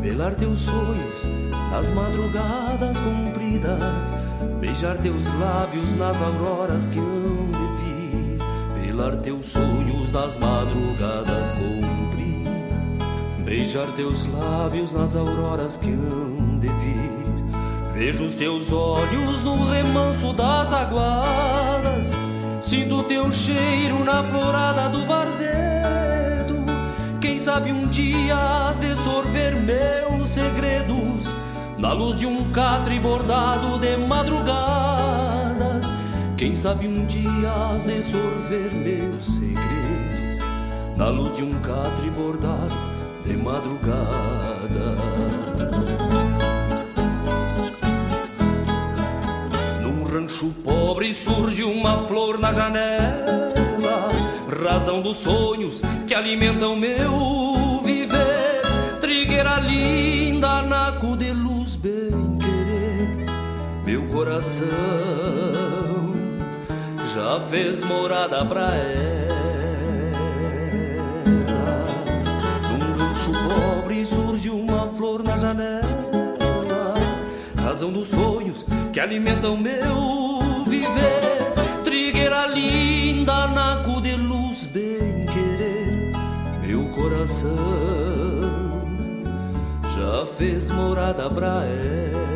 [0.00, 1.26] Velar teus sonhos
[1.72, 4.14] nas madrugadas compridas.
[4.60, 8.38] Beijar teus lábios nas auroras que hão de vir.
[8.86, 13.44] Velar teus sonhos nas madrugadas compridas.
[13.44, 17.16] Beijar teus lábios nas auroras que hão de vir.
[17.92, 21.65] Vejo os teus olhos no remanso das aguadas,
[22.66, 26.66] sinto teu cheiro na florada do varzedo.
[27.20, 31.24] Quem sabe um dia has de sorver meus segredos
[31.78, 35.86] na luz de um catre bordado de madrugadas.
[36.36, 40.38] Quem sabe um dia has de sorver meus segredos
[40.96, 42.74] na luz de um catre bordado
[43.24, 45.05] de madrugada.
[50.26, 54.10] Rancho pobre surge uma flor na janela,
[54.60, 58.98] razão dos sonhos que alimentam meu viver.
[59.00, 63.24] Trigueira linda, naco de luz, bem querer,
[63.84, 64.66] meu coração
[67.14, 69.36] já fez morada pra ela.
[72.68, 75.85] Num rancho pobre surge uma flor na janela,
[77.66, 81.82] razão dos sonhos que alimentam meu viver.
[81.82, 86.12] Trigueira linda, naco de luz, bem querer,
[86.64, 87.50] meu coração
[89.96, 92.35] já fez morada pra ela.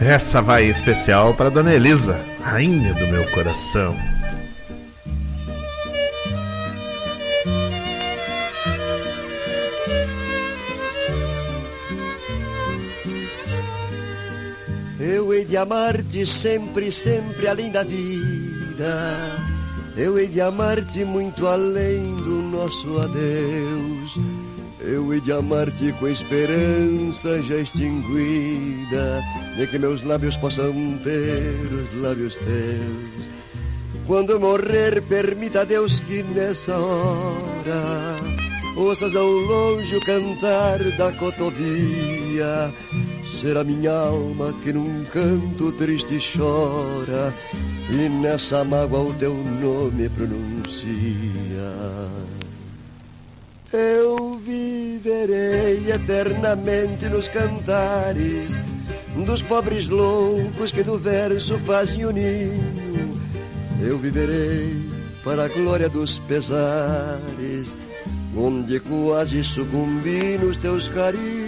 [0.00, 3.94] Essa vai especial para Dona Elisa, rainha do meu coração.
[14.98, 19.16] Eu hei de amar-te sempre, sempre além da vida.
[19.98, 24.18] eu hei de amar-te muito além do nosso adeus.
[24.80, 29.20] Eu hei de amar-te com esperança já extinguida,
[29.56, 30.72] de que meus lábios possam
[31.02, 33.30] ter os lábios teus.
[34.06, 38.16] Quando morrer, permita a Deus que nessa hora
[38.76, 42.72] ouças ao longe o cantar da cotovia.
[43.40, 47.32] Será minha alma que num canto triste chora
[47.88, 50.90] e nessa mágoa o teu nome pronuncia.
[53.72, 58.58] Eu viverei eternamente nos cantares
[59.16, 63.20] dos pobres loucos que do verso fazem o ninho.
[63.80, 64.76] Eu viverei
[65.24, 67.76] para a glória dos pesares,
[68.36, 71.39] onde quase sucumbi nos teus carinhos.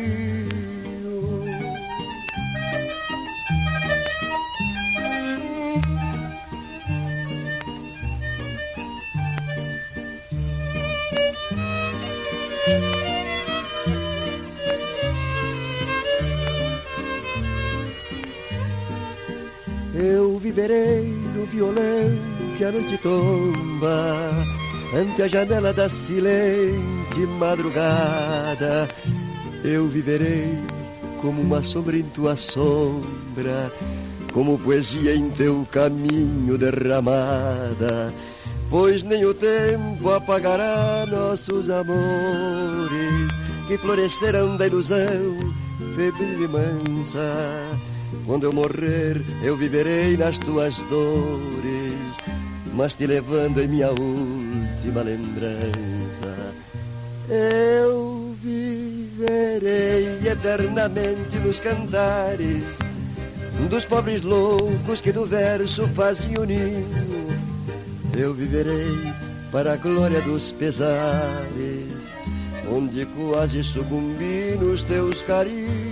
[25.23, 28.89] A janela da silente madrugada.
[29.65, 30.59] Eu viverei
[31.21, 33.73] como uma sombra em tua sombra,
[34.33, 38.13] como poesia em teu caminho derramada.
[38.69, 43.29] Pois nem o tempo apagará nossos amores
[43.69, 45.39] que floresceram da ilusão
[45.95, 47.79] febril e mansa
[48.27, 52.17] quando eu morrer, eu viverei nas tuas dores,
[52.73, 53.91] mas te levando em minha
[54.83, 56.53] última lembrança.
[57.29, 62.65] Eu viverei eternamente nos cantares
[63.71, 67.29] dos pobres loucos que do verso fazem o ninho.
[68.19, 69.15] Eu viverei
[69.53, 71.87] para a glória dos pesares,
[72.69, 75.92] onde quase sucumbi nos teus carinhos.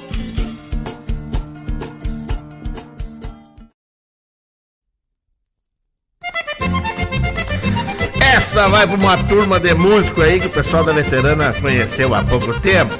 [8.51, 12.21] Essa vai para uma turma de músico aí que o pessoal da veterana conheceu há
[12.21, 12.93] pouco tempo.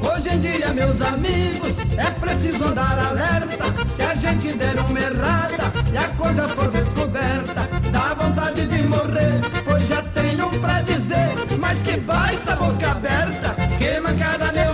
[0.00, 3.64] Hoje em dia, meus amigos, é preciso andar alerta.
[3.96, 9.40] Se a gente der uma errada e a coisa for descoberta, dá vontade de morrer,
[9.64, 11.34] pois já tenho pra dizer.
[11.58, 14.71] Mas que baita boca aberta, que mancada, meu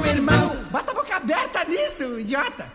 [2.28, 2.70] idiota!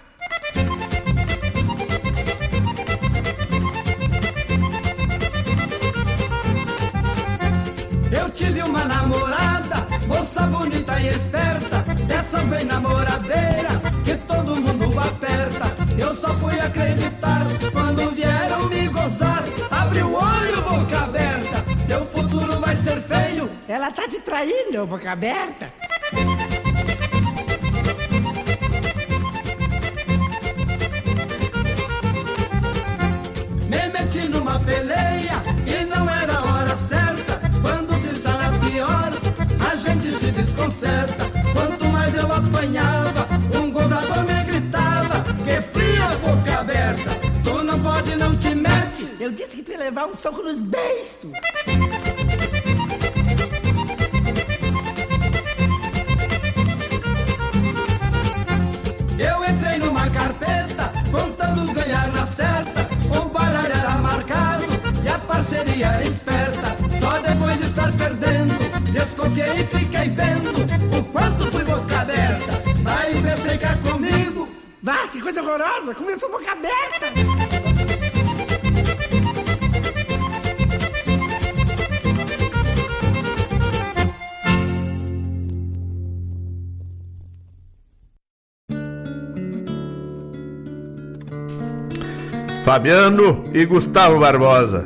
[8.11, 15.65] Eu tive uma namorada, moça bonita e esperta, dessas bem namoradeiras que todo mundo aperta.
[15.99, 19.43] Eu só fui acreditar quando vieram me gozar.
[19.69, 23.51] Abre o olho, boca aberta, teu futuro vai ser feio.
[23.67, 25.82] Ela tá te traindo, boca aberta.
[49.43, 51.17] Disse que tu ia levar um soco nos beijos.
[59.19, 62.87] Eu entrei numa carpeta, contando ganhar na certa.
[63.17, 64.65] O bailar era marcado
[65.03, 66.77] e a parceria era esperta.
[66.99, 68.53] Só depois de estar perdendo,
[68.93, 70.51] desconfiei e fiquei vendo
[70.97, 72.63] o quanto fui boca aberta.
[72.85, 74.47] Aí pensei cá comigo,
[74.81, 77.32] bah, que coisa horrorosa, começou boca aberta.
[92.63, 94.85] Fabiano e Gustavo Barbosa.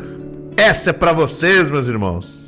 [0.58, 2.47] Essa é para vocês, meus irmãos.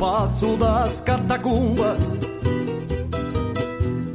[0.00, 2.18] Passo das catacumbas.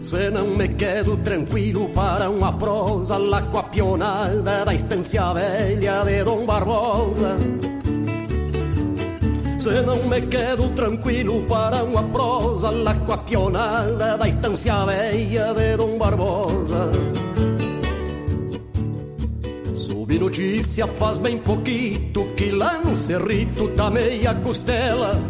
[0.01, 6.03] Se não me quedo tranquilo para uma prosa lá com a pionada da estância velha
[6.03, 7.35] de Dom Barbosa.
[9.59, 15.53] Se não me quedo tranquilo para uma prosa lá com a pionada da estância velha
[15.53, 16.89] de Dom Barbosa.
[19.75, 25.21] Soube notícia faz bem pouquito que lá no Cerrito tá meia costela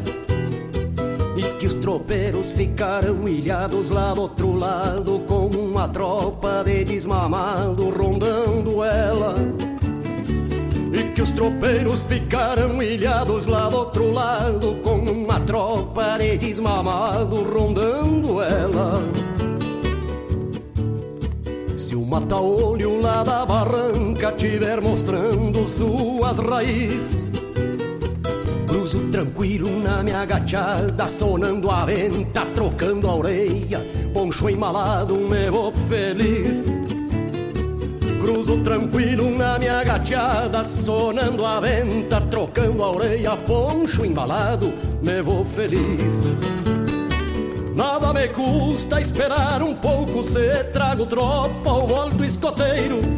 [1.86, 9.36] tropeiros ficaram ilhados lá do outro lado Com uma tropa de desmamado rondando ela.
[10.92, 17.44] E que os tropeiros ficaram ilhados lá do outro lado Com uma tropa de desmamado
[17.44, 19.04] rondando ela.
[21.78, 27.35] Se o mata-olho lá da barranca tiver mostrando suas raízes
[29.16, 33.80] tranquilo na minha agachada, sonando a venta, trocando a orelha
[34.14, 36.82] Poncho embalado, me vou feliz
[38.20, 45.46] Cruzo tranquilo na minha agachada, sonando a venta, trocando a orelha Poncho embalado, me vou
[45.46, 46.26] feliz
[47.74, 53.15] Nada me custa esperar um pouco se trago tropa ou volto escoteiro.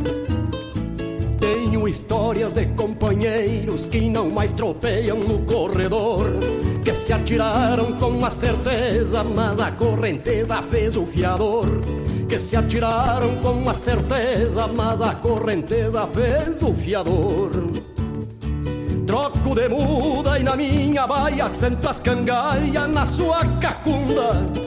[1.39, 6.31] Tenho histórias de companheiros que não mais tropeiam no corredor,
[6.83, 11.65] que se atiraram com a certeza, mas a correnteza fez o fiador.
[12.27, 17.51] Que se atiraram com a certeza, mas a correnteza fez o fiador.
[19.05, 24.66] Troco de muda e na minha baia sento as cangalhas na sua cacunda.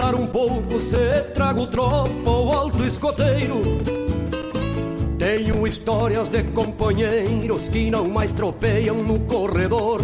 [0.00, 3.60] Esperar um pouco se trago tropa ou alto escoteiro.
[5.18, 10.00] Tenho histórias de companheiros que não mais tropeiam no corredor,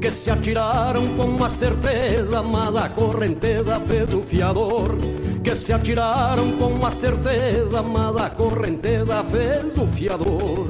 [0.00, 4.96] que se atiraram com uma certeza, mas a correnteza fez o fiador.
[5.44, 10.66] Que se atiraram com uma certeza, mas a correnteza fez o fiador.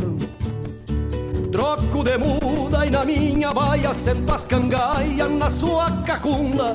[1.50, 6.74] Troco de muda e na minha baia sento as cangaias na sua cacunda.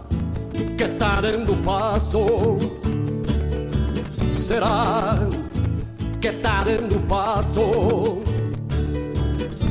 [0.81, 2.57] que tá dando passo?
[4.31, 5.15] Será
[6.19, 8.23] que tá dando passo?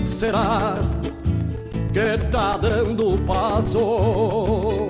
[0.05, 0.77] Será
[1.93, 4.90] que tá dando passo?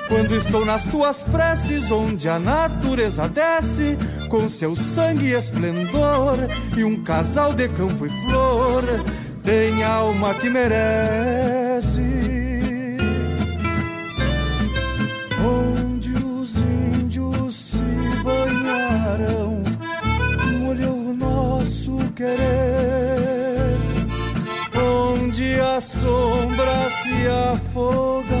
[0.11, 3.97] quando estou nas tuas preces, onde a natureza desce
[4.27, 6.37] com seu sangue e esplendor,
[6.75, 8.83] e um casal de campo e flor
[9.41, 12.01] tem alma que merece.
[15.45, 17.77] Onde os índios se
[18.21, 19.63] banharão,
[20.59, 23.77] molhou o nosso querer,
[24.75, 28.40] onde as sombras se hoje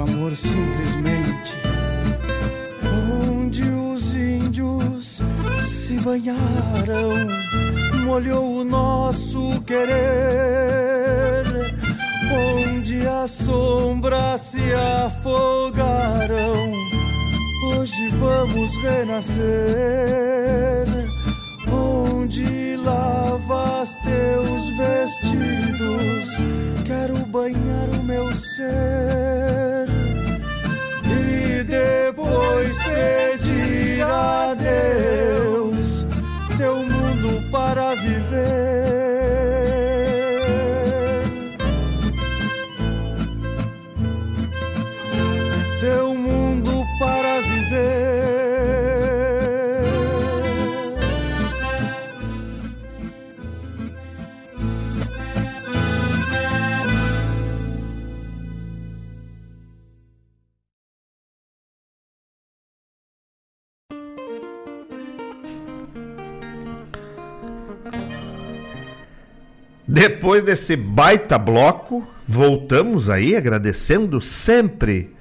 [0.00, 1.52] o amor simplesmente.
[3.22, 5.20] Onde os índios
[5.58, 7.26] se banharam,
[8.04, 11.44] molhou o nosso querer.
[12.32, 14.72] Onde as sombras se
[15.04, 16.72] afogaram,
[17.74, 19.40] hoje vamos renascer.
[21.70, 26.30] Onde lavas teus vestidos
[26.86, 29.89] quero banhar o meu ser
[31.70, 36.04] depois pedir a Deus
[36.58, 38.99] teu mundo para viver.
[69.92, 75.16] Depois desse baita bloco, voltamos aí agradecendo sempre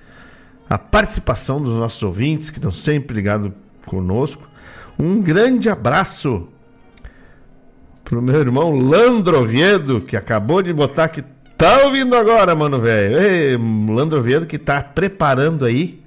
[0.70, 3.52] a participação dos nossos ouvintes que estão sempre ligados
[3.84, 4.48] conosco.
[4.98, 6.48] Um grande abraço
[8.06, 11.24] pro meu irmão Landro Oviedo, que acabou de botar que
[11.58, 13.60] tá ouvindo agora, mano, velho.
[13.92, 16.04] Landro Oviedo que tá preparando aí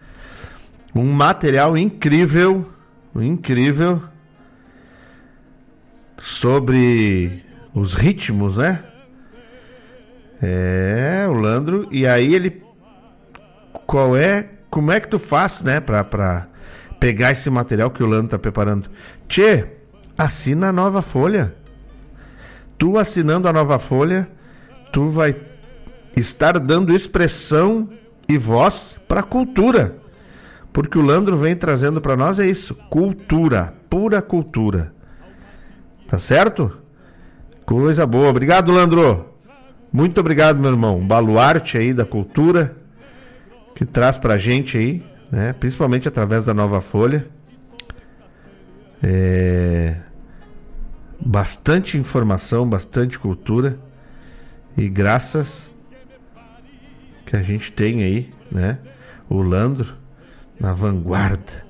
[0.94, 2.64] um material incrível,
[3.16, 4.00] incrível
[6.16, 7.42] sobre
[7.74, 8.84] os ritmos, né?
[10.40, 11.86] É, o Landro.
[11.90, 12.62] E aí ele.
[13.86, 14.48] Qual é.
[14.70, 15.80] Como é que tu faz, né?
[15.80, 16.48] Pra, pra
[16.98, 18.88] pegar esse material que o Landro tá preparando?
[19.28, 19.66] Tchê,
[20.16, 21.54] assina a nova folha.
[22.78, 24.28] Tu assinando a nova folha,
[24.92, 25.36] tu vai
[26.16, 27.88] estar dando expressão
[28.28, 29.96] e voz pra cultura.
[30.72, 34.92] Porque o Landro vem trazendo para nós é isso, cultura, pura cultura.
[36.08, 36.81] Tá certo?
[37.72, 38.28] Coisa boa.
[38.28, 39.30] Obrigado, Landro.
[39.90, 41.00] Muito obrigado, meu irmão.
[41.00, 42.76] Baluarte aí da cultura
[43.74, 45.54] que traz pra gente aí, né?
[45.54, 47.26] Principalmente através da Nova Folha.
[49.02, 49.96] É...
[51.18, 53.78] Bastante informação, bastante cultura.
[54.76, 55.72] E graças
[57.24, 58.80] que a gente tem aí, né?
[59.30, 59.94] O Landro
[60.60, 61.64] na vanguarda.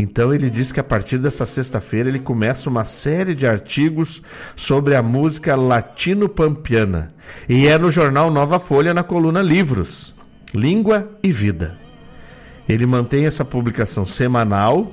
[0.00, 4.22] Então ele diz que a partir dessa sexta-feira ele começa uma série de artigos
[4.56, 7.12] sobre a música latino-pampiana.
[7.46, 10.14] E é no jornal Nova Folha, na coluna Livros,
[10.54, 11.76] Língua e Vida.
[12.66, 14.90] Ele mantém essa publicação semanal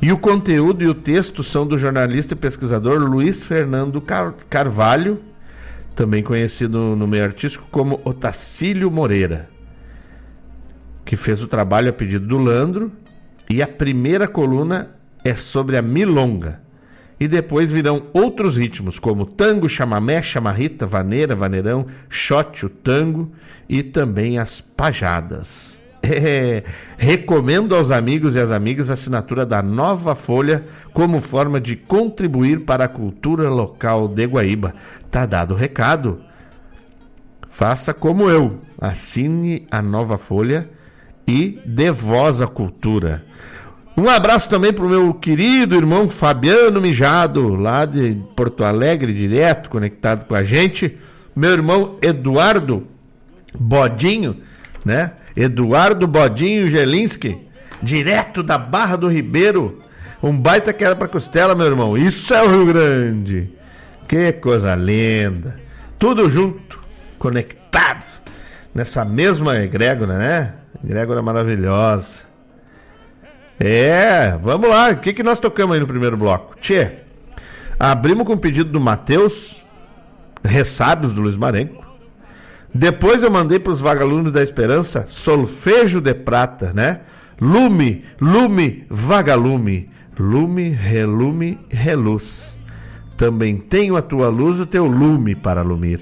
[0.00, 5.20] e o conteúdo e o texto são do jornalista e pesquisador Luiz Fernando Car Carvalho,
[5.96, 9.50] também conhecido no meio artístico como Otacílio Moreira,
[11.04, 12.92] que fez o trabalho a pedido do Landro
[13.48, 14.90] e a primeira coluna
[15.24, 16.60] é sobre a milonga.
[17.20, 23.32] E depois virão outros ritmos, como tango, chamamé, chamarrita, vaneira, vaneirão, xote, o tango
[23.68, 25.80] e também as pajadas.
[26.00, 26.62] É,
[26.96, 32.60] recomendo aos amigos e às amigas a assinatura da Nova Folha como forma de contribuir
[32.60, 34.74] para a cultura local de Guaíba.
[35.10, 36.20] Tá dado o recado.
[37.50, 40.70] Faça como eu, assine a Nova Folha
[41.28, 43.22] e dê voz à cultura.
[43.94, 49.68] Um abraço também para o meu querido irmão Fabiano Mijado, lá de Porto Alegre, direto,
[49.68, 50.96] conectado com a gente.
[51.36, 52.86] Meu irmão Eduardo
[53.54, 54.38] Bodinho,
[54.84, 55.12] né?
[55.36, 57.38] Eduardo Bodinho Gelinski,
[57.82, 59.80] direto da Barra do Ribeiro.
[60.22, 61.98] Um baita queda para costela, meu irmão.
[61.98, 63.52] Isso é o Rio Grande.
[64.08, 65.60] Que coisa linda.
[65.98, 66.78] Tudo junto,
[67.18, 68.04] conectado
[68.74, 70.54] nessa mesma egrégora, né?
[70.84, 72.22] Egrégora maravilhosa.
[73.58, 74.90] É, vamos lá.
[74.90, 76.56] O que, que nós tocamos aí no primeiro bloco?
[76.60, 76.92] Tchê,
[77.78, 79.62] abrimos com o pedido do Matheus,
[80.44, 81.84] Ressábios do Luiz Marenco.
[82.72, 87.00] Depois eu mandei para os vagalumes da esperança Solfejo de Prata, né?
[87.40, 89.88] Lume, lume, vagalume.
[90.18, 92.58] Lume, relume, reluz.
[93.16, 96.00] Também tenho a tua luz, o teu lume para lumir.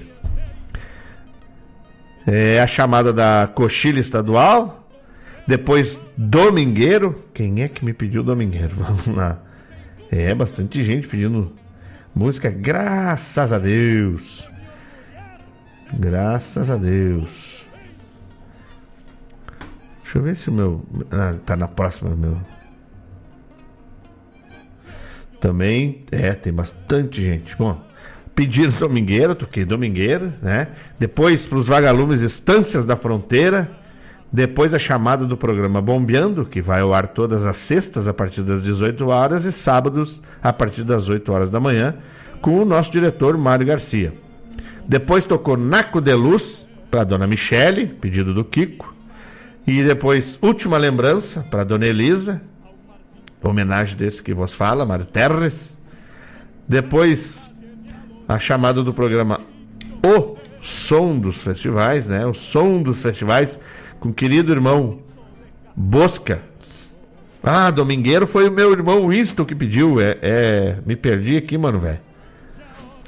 [2.29, 4.85] É a chamada da coxilha estadual,
[5.47, 7.15] depois, Domingueiro.
[7.33, 8.75] Quem é que me pediu Domingueiro?
[8.83, 9.39] Vamos lá.
[10.11, 11.53] É, bastante gente pedindo
[12.13, 12.49] música.
[12.49, 14.45] Graças a Deus.
[15.93, 17.65] Graças a Deus.
[20.03, 20.85] Deixa eu ver se o meu.
[21.09, 22.37] Ah, tá na próxima, meu.
[25.39, 27.55] Também, é, tem bastante gente.
[27.55, 27.81] Bom,
[28.37, 30.67] pediram Domingueiro, toquei Domingueiro, né?
[30.99, 33.67] Depois, para os vagalumes Estâncias da Fronteira.
[34.31, 38.43] Depois a chamada do programa Bombeando, que vai ao ar todas as sextas a partir
[38.43, 41.95] das 18 horas e sábados a partir das 8 horas da manhã,
[42.41, 44.13] com o nosso diretor Mário Garcia.
[44.85, 48.93] Depois tocou Naco de Luz para Dona Michele, pedido do Kiko.
[49.65, 52.41] E depois Última Lembrança para Dona Elisa,
[53.41, 55.79] homenagem desse que vos fala, Mário Terres.
[56.67, 57.46] Depois
[58.27, 59.41] a chamada do programa
[60.03, 62.25] O Som dos Festivais, né?
[62.25, 63.59] O Som dos Festivais
[63.99, 64.99] com o querido irmão
[65.75, 66.41] Bosca.
[67.41, 70.01] Ah, Domingueiro foi o meu irmão Winston que pediu.
[70.01, 71.99] É, é me perdi aqui, mano, velho.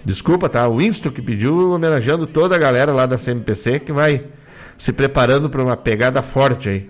[0.05, 0.67] Desculpa, tá?
[0.67, 4.23] O Winston que pediu, homenageando toda a galera lá da CMPC que vai
[4.77, 6.89] se preparando para uma pegada forte aí.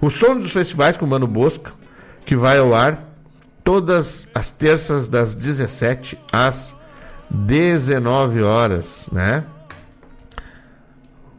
[0.00, 1.72] O som dos festivais com o Mano Bosco,
[2.26, 3.08] que vai ao ar
[3.64, 6.76] todas as terças das 17 às
[7.32, 9.44] 19 horas, né?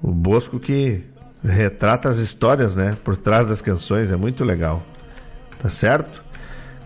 [0.01, 1.03] O Bosco que
[1.43, 4.83] retrata as histórias, né, por trás das canções, é muito legal.
[5.59, 6.23] Tá certo?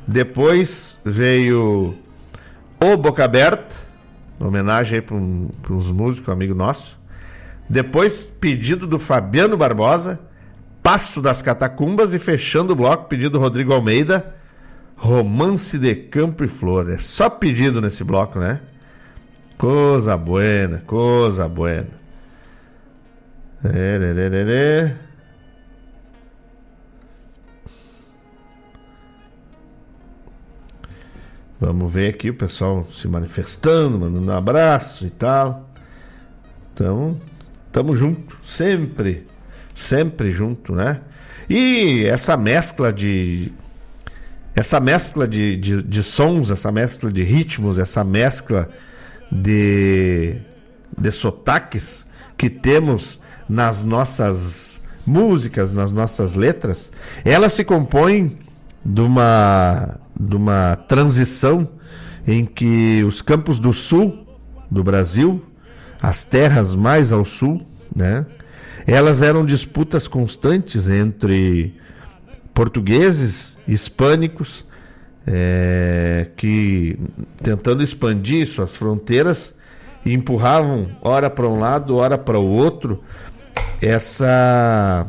[0.06, 1.96] Depois veio
[2.80, 3.76] O Boca Aberta,
[4.40, 6.98] homenagem aí para um, uns músicos, um amigo nosso.
[7.70, 10.20] Depois, pedido do Fabiano Barbosa,
[10.84, 14.36] Passo das Catacumbas e fechando o bloco, pedido do Rodrigo Almeida,
[14.96, 16.90] Romance de Campo e Flor.
[16.90, 18.62] É só pedido nesse bloco, né?
[19.58, 21.90] Coisa buena, coisa buena.
[23.64, 24.96] É.
[31.60, 35.68] Vamos ver aqui o pessoal se manifestando, mandando um abraço e tal.
[36.74, 37.20] Então,
[37.66, 39.26] estamos junto, sempre,
[39.74, 41.02] sempre junto, né?
[41.50, 43.52] E essa mescla de
[44.56, 48.70] essa mescla de, de, de sons, essa mescla de ritmos, essa mescla
[49.32, 50.38] de,
[50.98, 52.06] de sotaques
[52.38, 56.92] que temos nas nossas músicas, nas nossas letras,
[57.24, 58.38] ela se compõe
[58.84, 61.68] de uma, de uma transição
[62.28, 64.26] em que os campos do sul
[64.70, 65.44] do Brasil,
[66.02, 67.66] as terras mais ao sul,
[67.96, 68.26] né,
[68.86, 71.74] elas eram disputas constantes entre
[72.54, 74.66] portugueses, hispânicos,
[75.28, 76.98] é, que
[77.44, 79.54] tentando expandir suas fronteiras
[80.06, 83.04] empurravam ora para um lado, ora para o outro,
[83.82, 85.06] essa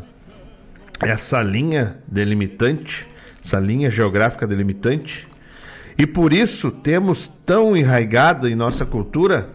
[1.01, 3.07] essa linha delimitante,
[3.43, 5.29] essa linha geográfica delimitante.
[5.97, 9.51] E por isso temos tão enraigado em nossa cultura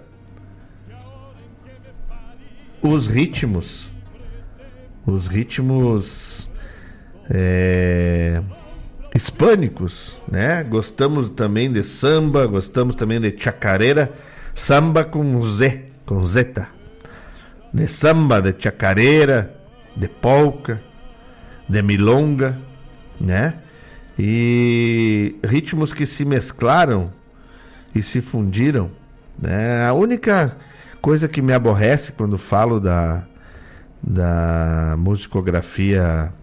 [2.82, 3.90] os ritmos.
[5.06, 6.50] Os ritmos
[7.30, 8.42] é,
[9.14, 10.64] hispânicos, né?
[10.64, 14.12] Gostamos também de samba, gostamos também de chacareira,
[14.56, 16.68] samba com Z, com zeta.
[17.74, 19.56] De samba, de chacareira,
[19.96, 20.82] de polca,
[21.68, 22.58] de milonga,
[23.20, 23.56] né?
[24.18, 27.12] E ritmos que se mesclaram
[27.96, 28.92] e se fundiram,
[29.40, 29.86] né?
[29.86, 30.56] A única
[31.02, 33.24] coisa que me aborrece quando falo da
[34.06, 36.34] da musicografia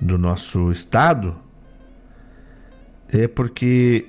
[0.00, 1.36] do nosso estado
[3.08, 4.08] é porque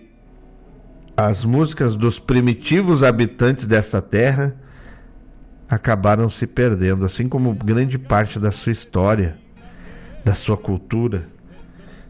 [1.17, 4.55] as músicas dos primitivos habitantes dessa terra
[5.67, 9.37] acabaram se perdendo, assim como grande parte da sua história,
[10.23, 11.27] da sua cultura,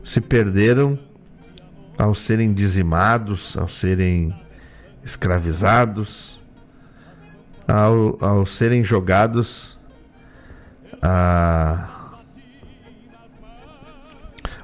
[0.03, 0.97] se perderam
[1.97, 4.33] ao serem dizimados, ao serem
[5.03, 6.41] escravizados,
[7.67, 9.79] ao, ao serem jogados
[11.01, 12.00] a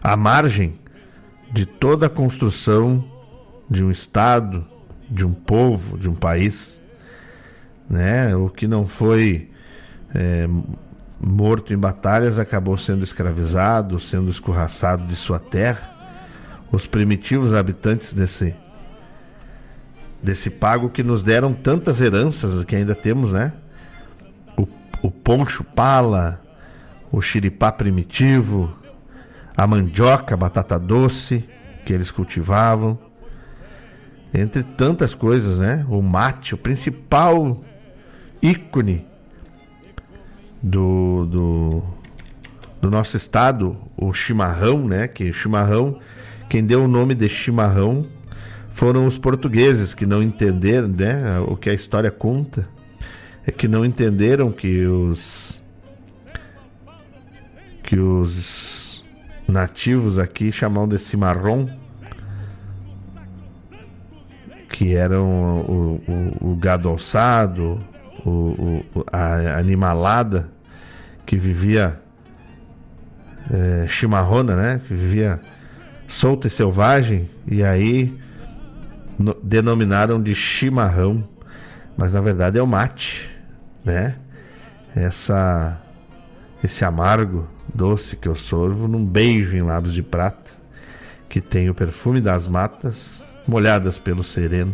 [0.08, 0.80] à margem
[1.52, 3.04] de toda a construção
[3.70, 4.66] de um Estado,
[5.10, 6.80] de um povo, de um país.
[7.90, 8.34] Né?
[8.34, 9.52] O que não foi
[10.16, 10.48] é,
[11.20, 15.94] morto em batalhas acabou sendo escravizado, sendo escorraçado de sua terra.
[16.72, 18.56] Os primitivos habitantes desse
[20.24, 23.52] desse pago que nos deram tantas heranças que ainda temos, né?
[24.58, 24.66] O,
[25.02, 26.42] o poncho pala,
[27.12, 28.74] o xiripá primitivo,
[29.58, 31.44] a mandioca, a batata doce
[31.84, 33.00] que eles cultivavam,
[34.32, 35.84] entre tantas coisas, né?
[35.90, 37.64] O mate, o principal
[38.40, 39.08] ícone
[40.62, 41.84] do, do,
[42.80, 45.08] do nosso estado, o chimarrão, né?
[45.08, 46.00] Que chimarrão,
[46.48, 48.06] quem deu o nome de chimarrão
[48.70, 51.40] foram os portugueses que não entenderam, né?
[51.48, 52.68] O que a história conta
[53.44, 55.64] é que não entenderam que os
[57.82, 58.87] que os
[59.48, 61.70] nativos aqui chamavam de cimarrão,
[64.70, 65.26] que eram
[65.62, 66.02] o,
[66.42, 67.80] o, o gado alçado,
[68.26, 70.50] o, a animalada
[71.26, 72.00] que vivia
[73.52, 74.82] é, chimarrona, né?
[74.86, 75.40] Que vivia
[76.08, 78.18] solta e selvagem, e aí
[79.18, 81.28] no, denominaram de chimarrão,
[81.98, 83.30] mas na verdade é o mate,
[83.84, 84.16] né?
[84.96, 85.80] Essa,
[86.64, 87.48] esse amargo
[87.78, 90.52] doce que eu sorvo num beijo em lábios de prata,
[91.30, 94.74] que tem o perfume das matas molhadas pelo sereno,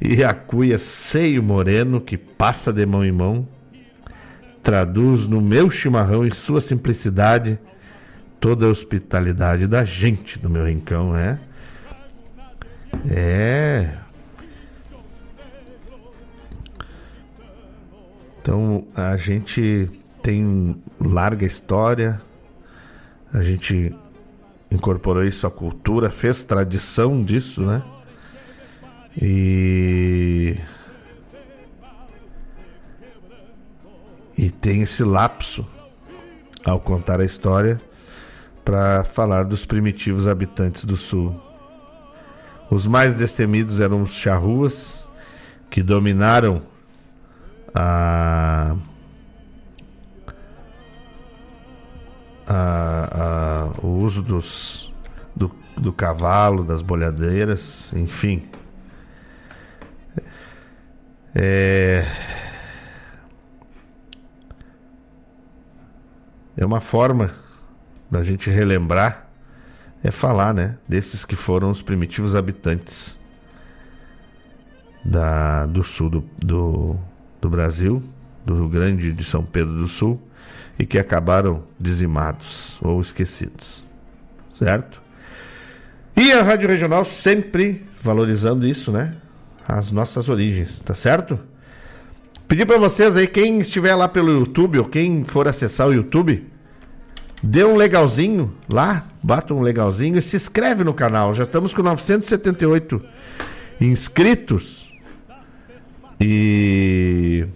[0.00, 3.46] e a cuia seio moreno que passa de mão em mão,
[4.62, 7.56] traduz no meu chimarrão e sua simplicidade
[8.40, 11.38] toda a hospitalidade da gente do meu rincão, né?
[13.08, 13.96] É.
[18.42, 19.88] Então a gente
[20.26, 22.20] tem larga história.
[23.32, 23.94] A gente
[24.68, 27.80] incorporou isso à cultura, fez tradição disso, né?
[29.22, 30.56] E
[34.36, 35.64] e tem esse lapso
[36.64, 37.80] ao contar a história
[38.64, 41.40] para falar dos primitivos habitantes do sul.
[42.68, 45.06] Os mais destemidos eram os charruas
[45.70, 46.60] que dominaram
[47.72, 48.74] a
[52.46, 54.92] a, a, o uso dos,
[55.34, 58.42] do, do cavalo, das bolhadeiras, enfim.
[61.34, 62.04] É,
[66.56, 67.30] é uma forma
[68.10, 69.28] da gente relembrar,
[70.02, 73.18] é falar, né, desses que foram os primitivos habitantes
[75.04, 76.96] da, do sul do, do,
[77.40, 78.02] do Brasil,
[78.46, 80.22] do Rio Grande de São Pedro do Sul
[80.78, 83.84] e que acabaram dizimados ou esquecidos.
[84.52, 85.02] Certo?
[86.16, 89.14] E a Rádio Regional sempre valorizando isso, né?
[89.68, 91.38] As nossas origens, tá certo?
[92.46, 96.46] Pedir para vocês aí, quem estiver lá pelo YouTube ou quem for acessar o YouTube,
[97.42, 101.34] dê um legalzinho lá, bata um legalzinho e se inscreve no canal.
[101.34, 103.02] Já estamos com 978
[103.80, 104.88] inscritos.
[106.20, 107.46] E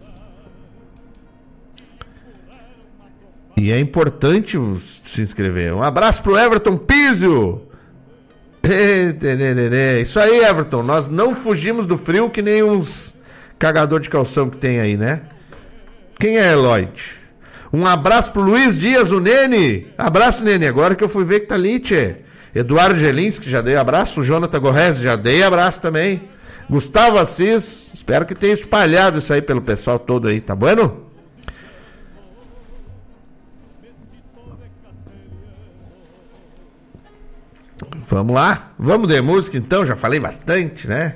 [3.60, 4.56] E é importante
[5.04, 5.74] se inscrever.
[5.74, 7.60] Um abraço pro Everton Pizio.
[10.00, 10.82] Isso aí, Everton.
[10.82, 13.14] Nós não fugimos do frio que nem uns
[13.58, 15.20] cagador de calção que tem aí, né?
[16.18, 16.90] Quem é Eloyd?
[17.70, 19.88] Um abraço pro Luiz Dias, o Nene.
[19.98, 20.66] Abraço, Nene.
[20.66, 22.16] Agora que eu fui ver que tá ali, tchê.
[22.54, 24.20] Eduardo Gelinski, já dei abraço.
[24.20, 26.30] O Jonathan Gorrez, já dei abraço também.
[26.70, 31.09] Gustavo Assis, espero que tenha espalhado isso aí pelo pessoal todo aí, tá bueno?
[38.10, 41.14] Vamos lá, vamos de música então, já falei bastante, né?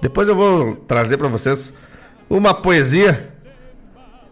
[0.00, 1.72] Depois eu vou trazer para vocês
[2.30, 3.34] uma poesia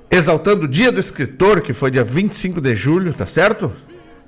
[0.09, 3.73] exaltando o Dia do Escritor, que foi dia 25 de julho, tá certo?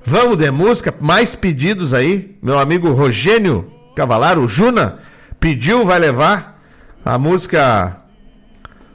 [0.04, 2.36] Vamos de música, mais pedidos aí.
[2.42, 4.98] Meu amigo Rogênio Cavalaro, o Juna,
[5.38, 6.60] pediu, vai levar
[7.04, 8.02] a música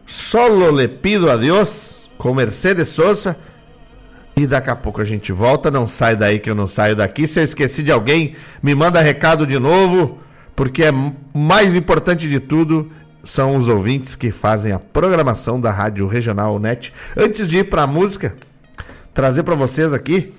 [0.05, 3.37] Solo Le Pido a Deus, com Mercedes Sosa.
[4.35, 7.27] E daqui a pouco a gente volta, não sai daí que eu não saio daqui.
[7.27, 10.19] Se eu esqueci de alguém, me manda recado de novo,
[10.55, 10.91] porque é
[11.33, 12.91] mais importante de tudo
[13.23, 16.93] são os ouvintes que fazem a programação da Rádio Regional Net.
[17.15, 18.35] Antes de ir para a música,
[19.13, 20.33] trazer para vocês aqui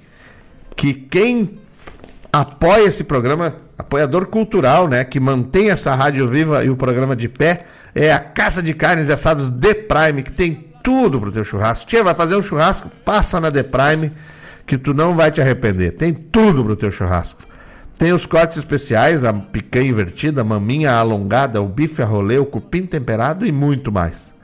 [0.75, 1.59] que quem
[2.33, 7.29] apoia esse programa, apoiador cultural, né, que mantém essa rádio viva e o programa de
[7.29, 11.45] pé, é a Casa de Carnes e Assados The Prime, que tem tudo pro teu
[11.45, 11.87] churrasco.
[11.87, 12.91] Tia, vai fazer um churrasco?
[13.05, 14.13] Passa na The Prime,
[14.67, 15.93] que tu não vai te arrepender.
[15.93, 17.43] Tem tudo pro teu churrasco.
[17.99, 22.47] Tem os cortes especiais, a picanha invertida, a maminha alongada, o bife a rolê, o
[22.47, 24.35] cupim temperado e muito mais.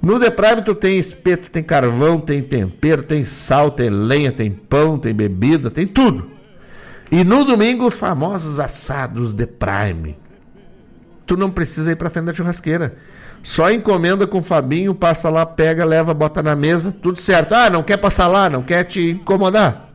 [0.00, 4.50] No The Prime tu tem espeto, tem carvão, tem tempero, tem sal, tem lenha, tem
[4.50, 6.30] pão, tem bebida, tem tudo.
[7.10, 10.16] E no domingo os famosos assados The Prime.
[11.26, 12.96] Tu não precisa ir pra frente da churrasqueira.
[13.46, 17.54] Só encomenda com o Fabinho, passa lá, pega, leva, bota na mesa, tudo certo.
[17.54, 19.88] Ah, não quer passar lá, não quer te incomodar?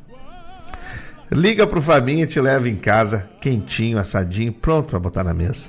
[1.30, 5.68] Liga pro Fabinho e te leva em casa, quentinho, assadinho, pronto para botar na mesa.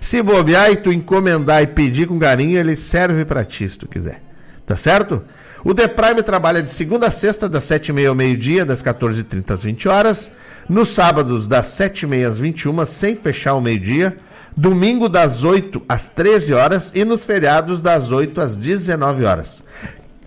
[0.00, 3.88] Se bobear e tu encomendar e pedir com carinho, ele serve para ti se tu
[3.88, 4.22] quiser.
[4.64, 5.20] Tá certo?
[5.64, 9.64] O The Prime trabalha de segunda a sexta, das 7h30 ao meio-dia, das 14h30 às
[9.64, 10.30] 20 horas.
[10.68, 14.16] Nos sábados, das 7h30 às 21 sem fechar o meio-dia
[14.56, 19.62] domingo das 8 às 13 horas e nos feriados das 8 às 19 horas.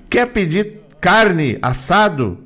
[0.09, 2.37] Quer pedir carne assado?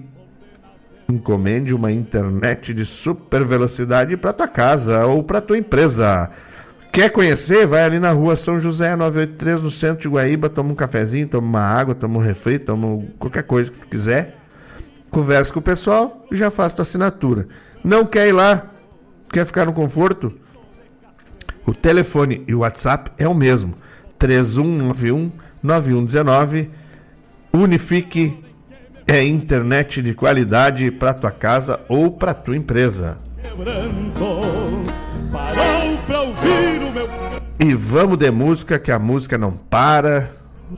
[1.10, 6.30] Encomende uma internet de super velocidade para tua casa ou para tua empresa.
[6.91, 7.66] Quer conhecer?
[7.66, 11.47] Vai ali na rua São José 983 no centro de Guaíba, toma um cafezinho, toma
[11.47, 14.38] uma água, toma um refri, toma qualquer coisa que tu quiser.
[15.10, 17.47] Conversa com o pessoal e já faz tua assinatura.
[17.84, 18.70] Não quer ir lá?
[19.32, 20.34] Quer ficar no conforto?
[21.66, 23.74] O telefone e o WhatsApp é o mesmo.
[24.18, 25.32] 3191
[25.62, 26.70] 9119
[27.53, 28.43] Unifique
[29.10, 33.18] é internet de qualidade para tua casa ou para tua empresa.
[37.60, 40.30] E vamos de música que a música não para,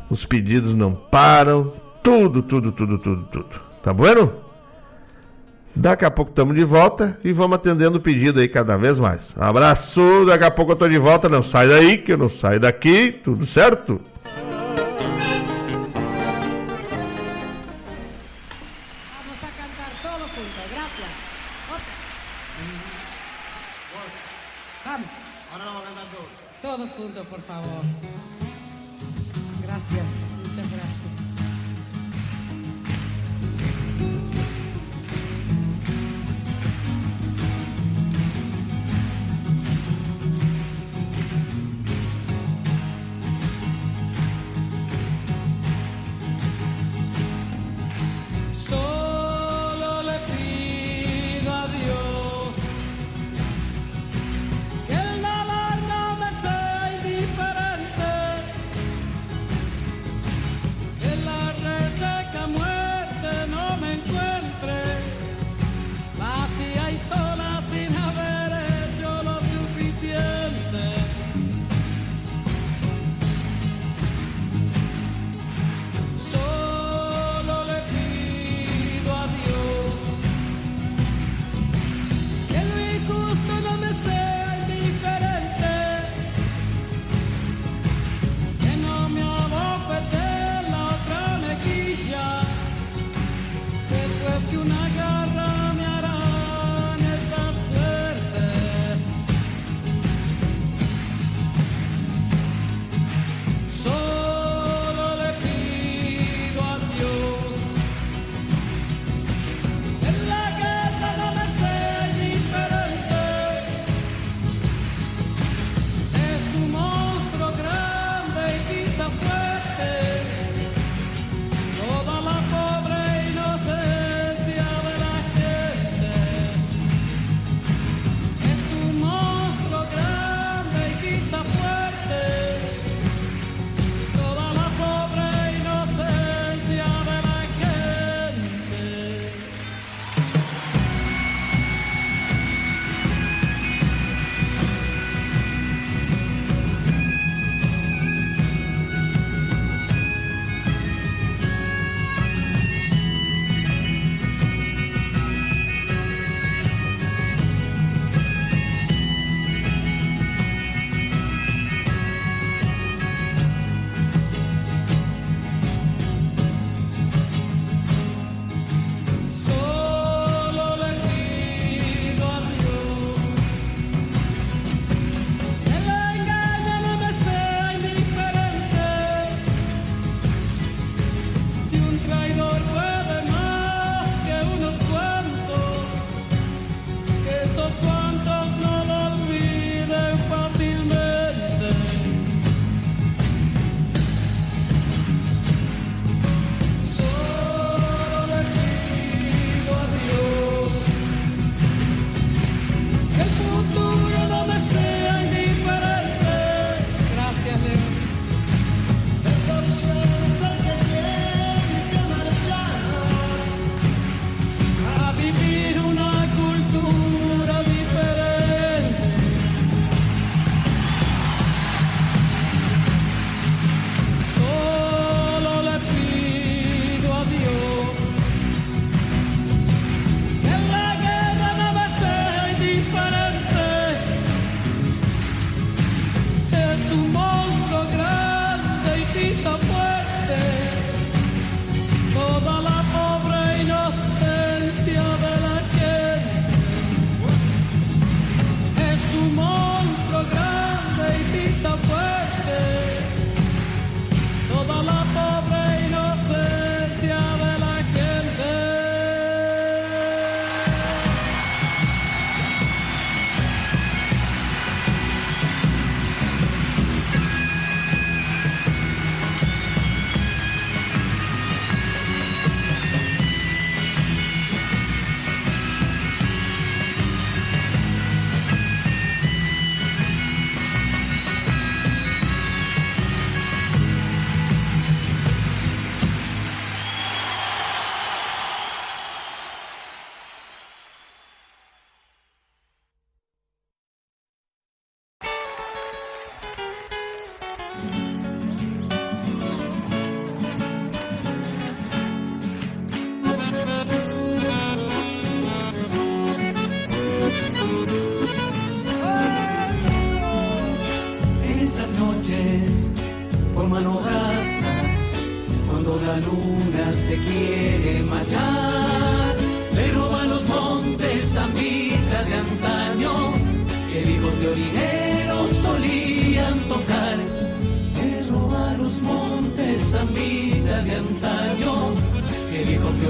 [0.10, 3.62] os pedidos não param, tudo, tudo, tudo, tudo, tudo.
[3.84, 4.32] Tá bueno?
[5.76, 9.36] Daqui a pouco estamos de volta e vamos atendendo o pedido aí cada vez mais.
[9.38, 12.62] Abraço, daqui a pouco eu tô de volta, não sai daí que eu não saio
[12.62, 14.00] daqui, tudo certo?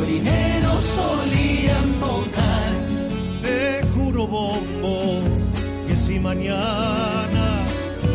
[0.01, 2.73] Orineros solían tocar.
[3.41, 5.21] Te juro, bombo,
[5.87, 7.63] que si mañana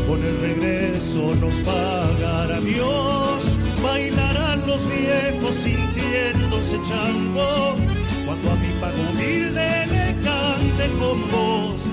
[0.07, 3.51] con el regreso nos pagará Dios,
[3.83, 7.77] bailarán los viejos sintiéndose chango,
[8.25, 11.93] cuando a mi pago humilde le cante con vos.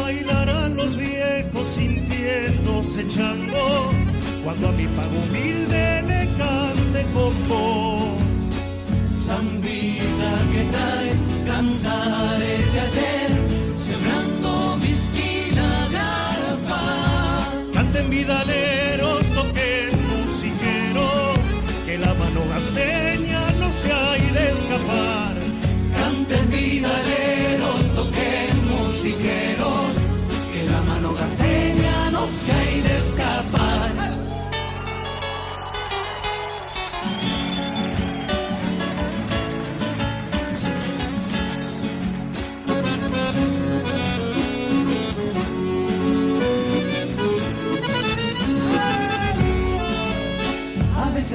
[0.00, 3.90] Bailarán los viejos sintiéndose chango,
[4.44, 8.21] cuando a mi pago humilde le cante con vos.
[9.32, 13.21] Zambita que traes cantares de ayer,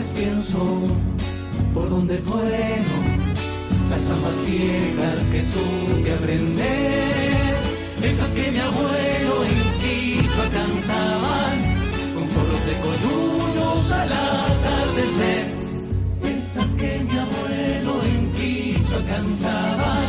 [0.06, 0.60] pienso
[1.74, 3.18] por dónde fueron
[3.90, 7.56] las zambas viejas que supe aprender,
[8.04, 11.58] esas que mi abuelo en Quito cantaban
[12.14, 15.48] con coros de coyunos al atardecer,
[16.24, 20.02] esas que mi abuelo en Quito cantaba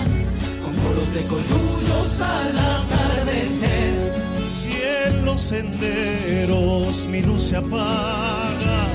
[0.63, 4.13] con coros de coyunos al atardecer.
[4.45, 8.87] Si en los senderos mi luz se apaga,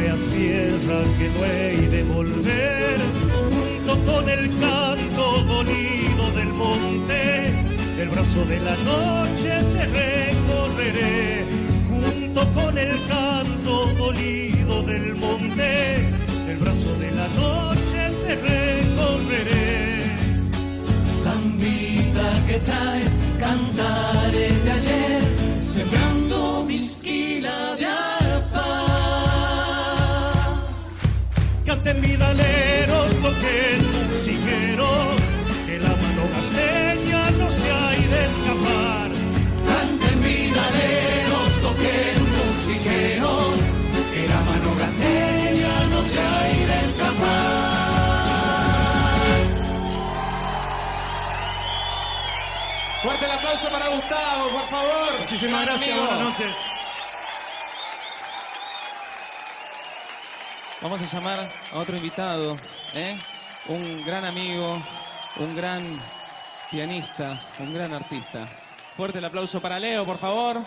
[0.00, 2.98] no creas tierra que no he de volver,
[3.84, 7.48] junto con el canto dolido del monte,
[8.00, 11.44] el brazo de la noche te recorreré,
[11.88, 16.08] junto con el canto dolido del monte,
[16.48, 20.16] el brazo de la noche te recorreré.
[21.22, 25.22] Zambita que traes cantares de ayer,
[25.64, 26.64] sembrando
[31.82, 33.80] Canten vidaleros, toquen
[34.12, 35.16] musiqueros,
[35.64, 39.10] que la mano gasteña no se ha de escapar.
[39.66, 43.56] Canten vidaleros, toquen musiqueros,
[44.12, 47.70] que la mano gasteña no se ha de escapar.
[53.02, 55.20] Fuerte el aplauso para Gustavo, por favor.
[55.20, 56.06] Muchísimas gracias, amigo.
[56.08, 56.69] buenas noches.
[60.82, 62.56] Vamos a llamar a otro invitado,
[62.94, 63.14] ¿eh?
[63.68, 64.82] un gran amigo,
[65.36, 66.00] un gran
[66.70, 68.48] pianista, un gran artista.
[68.96, 70.64] Fuerte el aplauso para Leo, por favor.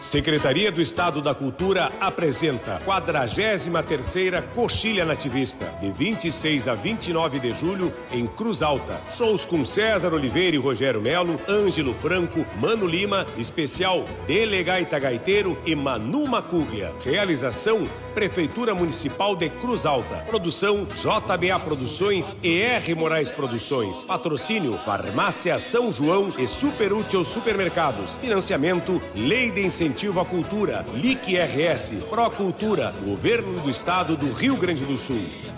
[0.00, 7.92] Secretaria do Estado da Cultura apresenta 43ª Coxilha Nativista, de 26 a 29 de julho,
[8.10, 8.98] em Cruz Alta.
[9.14, 15.76] Shows com César Oliveira e Rogério Melo, Ângelo Franco, Mano Lima, especial Delegaita Gaiteiro e
[15.76, 16.94] Manu Macuglia.
[17.04, 20.24] Realização Prefeitura Municipal de Cruz Alta.
[20.26, 24.02] Produção JBA Produções e R Moraes Produções.
[24.02, 28.16] Patrocínio Farmácia São João e Super Útil Supermercados.
[28.16, 29.89] Financiamento Lei de Incentivo
[30.20, 30.84] à Cultura.
[30.94, 31.94] LIC RS.
[32.08, 32.94] Procultura.
[33.04, 35.49] Governo do Estado do Rio Grande do Sul.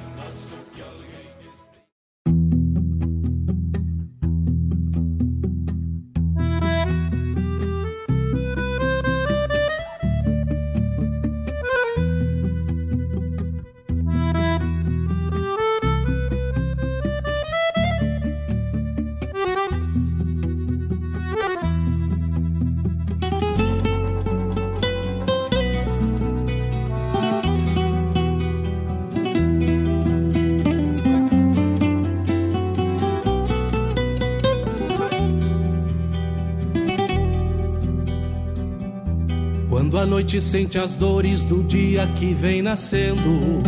[40.33, 43.59] Noite sente as dores do dia que vem nascendo.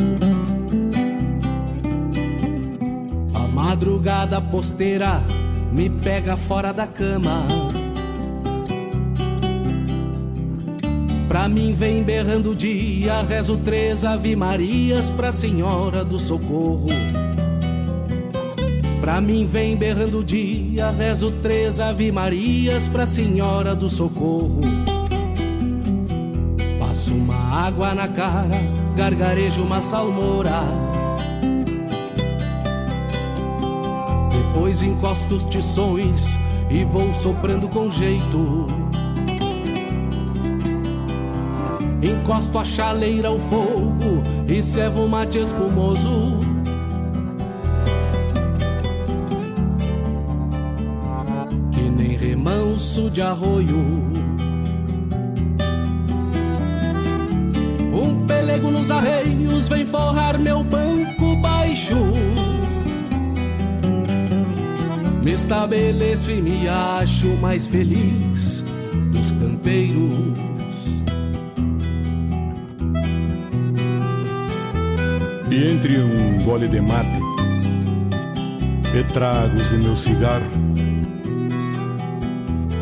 [3.35, 5.23] A madrugada posteira
[5.71, 7.43] me pega fora da cama.
[11.29, 16.89] Pra mim vem berrando o dia, rezo três Ave Marias pra Senhora do Socorro.
[19.03, 24.84] Pra mim vem berrando o dia, rezo três Ave Marias pra Senhora do Socorro.
[27.65, 28.61] Água na cara,
[28.95, 30.61] gargarejo uma salmoura.
[34.31, 36.39] Depois encosto os tições
[36.71, 38.67] e vou soprando com jeito.
[42.03, 46.39] Encosto a chaleira ao fogo e servo mate espumoso.
[51.73, 54.24] Que nem remanso de arroio.
[58.85, 61.97] Nos arreios vem forrar meu banco baixo.
[65.25, 68.63] Me estabeleço e me acho mais feliz
[69.11, 70.35] dos campeiros.
[75.51, 77.21] E entre um gole de mate
[78.95, 80.45] e tragos do meu cigarro,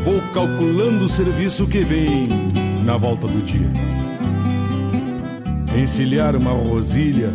[0.04, 2.26] vou calculando o serviço que vem
[2.84, 3.91] na volta do dia.
[5.76, 7.32] Encilhar uma rosilha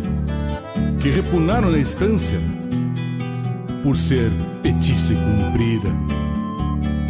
[1.02, 2.38] que repunaram na estância
[3.82, 4.30] por ser
[4.62, 5.88] petiça e comprida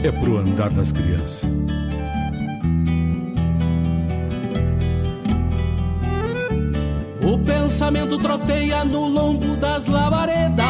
[0.03, 1.43] é pro andar das crianças.
[7.23, 10.67] O pensamento troteia no lombo das lavaredas.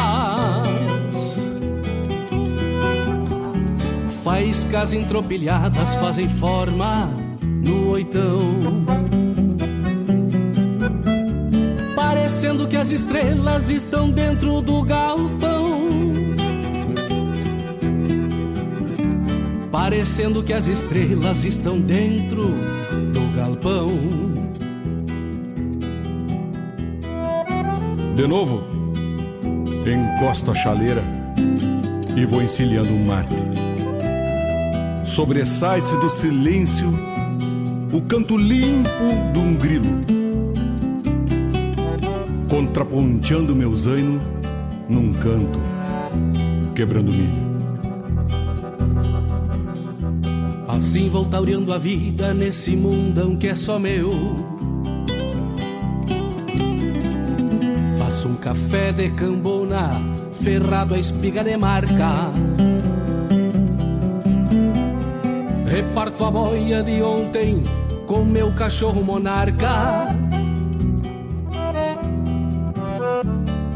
[4.23, 7.09] Faíscas entropilhadas fazem forma
[7.41, 8.78] no oitão.
[12.39, 15.89] Parecendo que as estrelas estão dentro do galpão.
[19.69, 22.47] Parecendo que as estrelas estão dentro
[23.11, 23.91] do galpão.
[28.15, 28.63] De novo,
[29.85, 31.03] encosto a chaleira
[32.15, 33.35] e vou encilhando um mate.
[35.03, 36.87] Sobressai-se do silêncio
[37.91, 38.89] o canto limpo
[39.33, 40.18] de um grilo,
[42.69, 44.21] contraponteando meu zaino
[44.87, 45.59] num canto,
[46.75, 47.49] quebrando milho.
[50.67, 54.11] Assim vou taureando a vida nesse mundão que é só meu.
[57.97, 59.89] Faço um café de cambona,
[60.31, 62.31] ferrado a espiga de marca.
[65.65, 67.63] Reparto a boia de ontem
[68.05, 70.18] com meu cachorro monarca.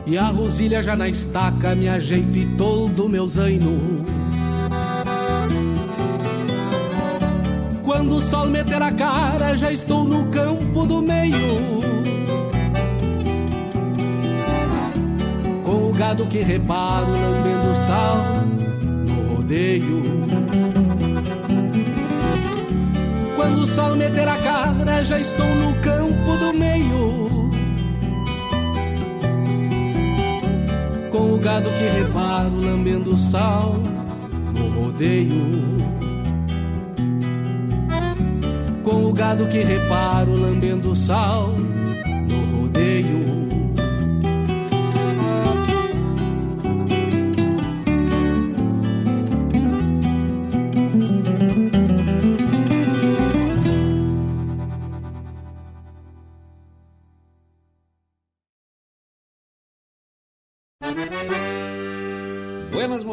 [0.05, 4.05] E a rosilha já na estaca me ajeito e todo meu zaino.
[7.83, 11.33] Quando o sol meter a cara, já estou no campo do meio.
[15.63, 18.17] Com o gado que reparo, lambendo sal
[19.07, 20.03] no rodeio.
[23.37, 27.22] Quando o sol meter a cara, já estou no campo do meio.
[31.13, 33.75] Com o gado que reparo, lambendo sal
[34.57, 35.83] no rodeio.
[38.83, 41.53] com o gado que reparo lambendo sal
[42.27, 43.42] no rodeio.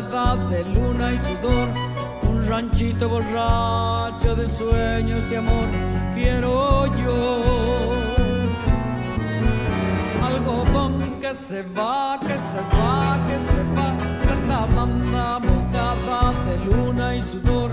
[0.00, 1.68] De luna y sudor.
[2.22, 5.68] Un ranchito borracho de sueños y amor
[6.14, 7.42] quiero yo.
[10.24, 13.88] Algodón que se va, que se va, que se va,
[14.22, 17.70] plata blanda mojada de luna y sudor,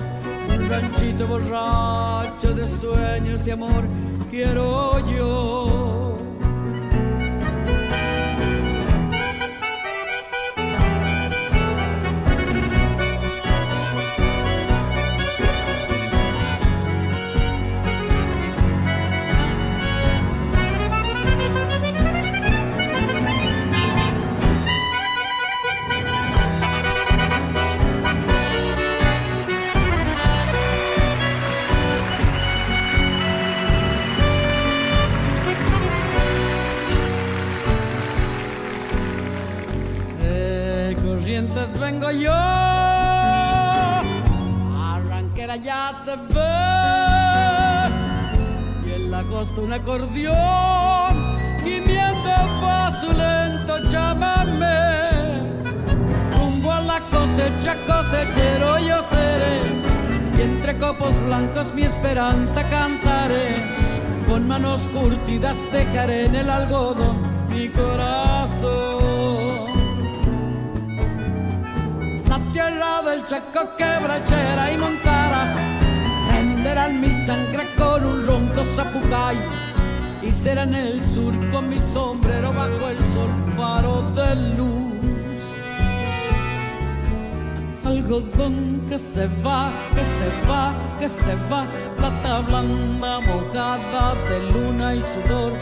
[0.50, 3.84] un ranchito borracho de sueños y amor,
[4.30, 5.67] quiero yo.
[42.08, 42.34] Vengo yo,
[44.82, 46.54] arranquera ya se ve,
[48.86, 52.32] y en la costa un acordeón, gimiendo
[52.62, 55.42] pa' su lento chamamé.
[56.38, 59.62] Rumbo a la cosecha, cosechero yo seré,
[60.38, 63.66] y entre copos blancos mi esperanza cantaré,
[64.30, 67.18] con manos curtidas dejaré en el algodón
[67.50, 68.97] mi corazón.
[72.58, 75.52] La tierra del Chaco quebrachera y montaras
[76.28, 79.38] prenderán mi sangre con un ronco zapucay.
[80.24, 85.40] Y será en el sur con mi sombrero bajo el sol faro de luz.
[87.86, 91.64] Algodón que se va, que se va, que se va,
[91.96, 95.54] plata blanda mojada de luna y sudor,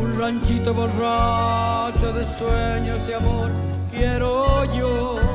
[0.00, 3.50] un ranchito borracho de sueños y amor,
[3.92, 5.27] quiero yo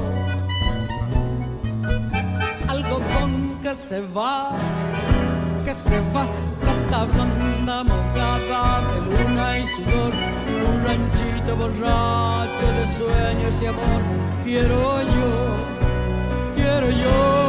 [3.74, 4.52] que se va,
[5.66, 6.28] que se va,
[6.62, 10.14] plata blanda mojada de luna y sudor,
[10.70, 14.02] un ranchito borracho de sueños y amor,
[14.44, 15.32] quiero yo,
[16.56, 17.43] quiero yo,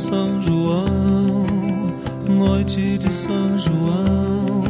[0.00, 1.46] São João,
[2.26, 4.64] noite de São João,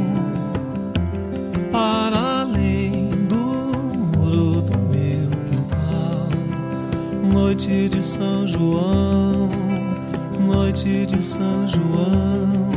[1.70, 6.28] para além do muro do meu quintal.
[7.32, 9.51] Noite de São João,
[10.40, 12.73] noite de São João,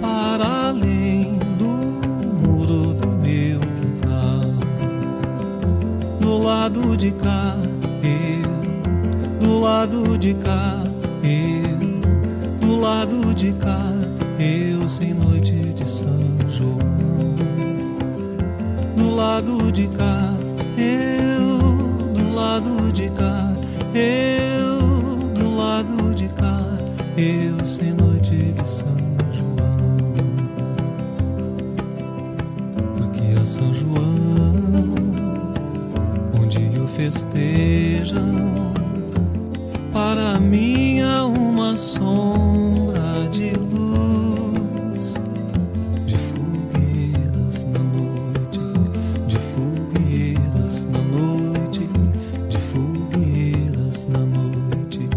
[0.00, 4.42] para além do muro do meu quintal.
[6.20, 7.56] Do lado de cá,
[8.02, 8.51] eu
[9.62, 10.82] lado de cá,
[11.22, 13.92] eu, do lado de cá,
[14.36, 16.18] eu sem noite de São
[16.48, 17.36] João.
[18.96, 20.34] Do lado de cá,
[20.76, 21.58] eu,
[22.12, 23.54] do lado de cá,
[23.94, 24.80] eu,
[25.32, 26.58] do lado de cá,
[27.16, 28.96] eu sem noite de São
[29.30, 29.96] João.
[32.96, 34.56] Porque a São João,
[36.34, 38.61] onde o festejam
[39.92, 45.14] para mim há uma sombra de luz,
[46.06, 48.60] de fogueiras na noite,
[49.28, 51.88] de fogueiras na noite,
[52.48, 55.08] de fogueiras na noite.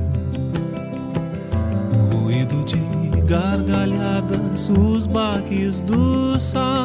[2.11, 6.84] Ruído de gargalhadas, os baques do sal.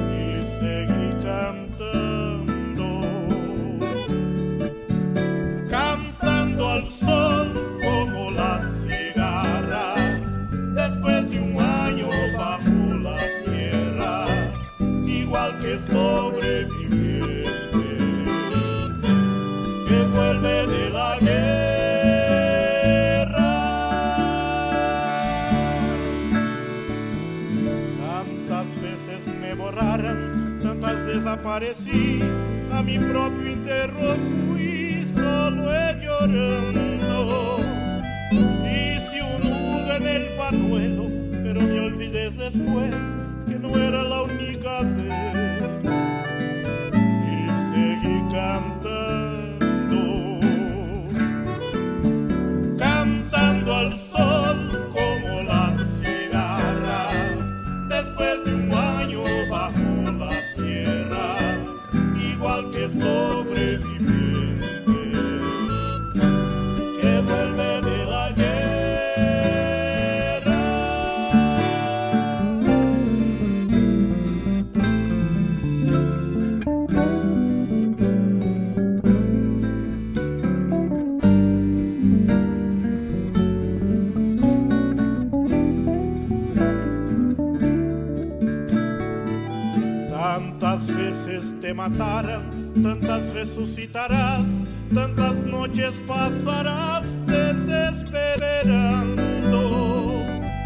[31.13, 32.19] desaparecí,
[32.71, 34.15] a mi propio enterro
[34.47, 37.59] fui, solo he llorando.
[38.63, 41.09] Hice un nudo en el panuelo,
[41.43, 42.93] pero me olvidé después
[43.47, 45.13] que no era la única vez.
[46.93, 48.80] Y seguí cantando.
[91.59, 94.45] te mataran, tantas resucitarás,
[94.93, 100.21] tantas noches pasarás desesperando.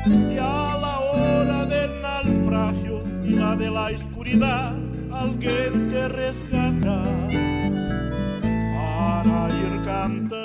[0.05, 4.75] Y a la hora del naufragio y la de la oscuridad,
[5.11, 7.27] alguien te rescatará
[8.75, 10.44] para ir cantando.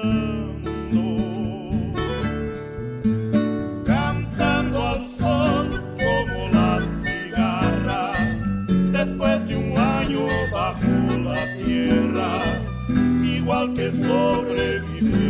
[13.50, 15.29] qualche sopravvivenza.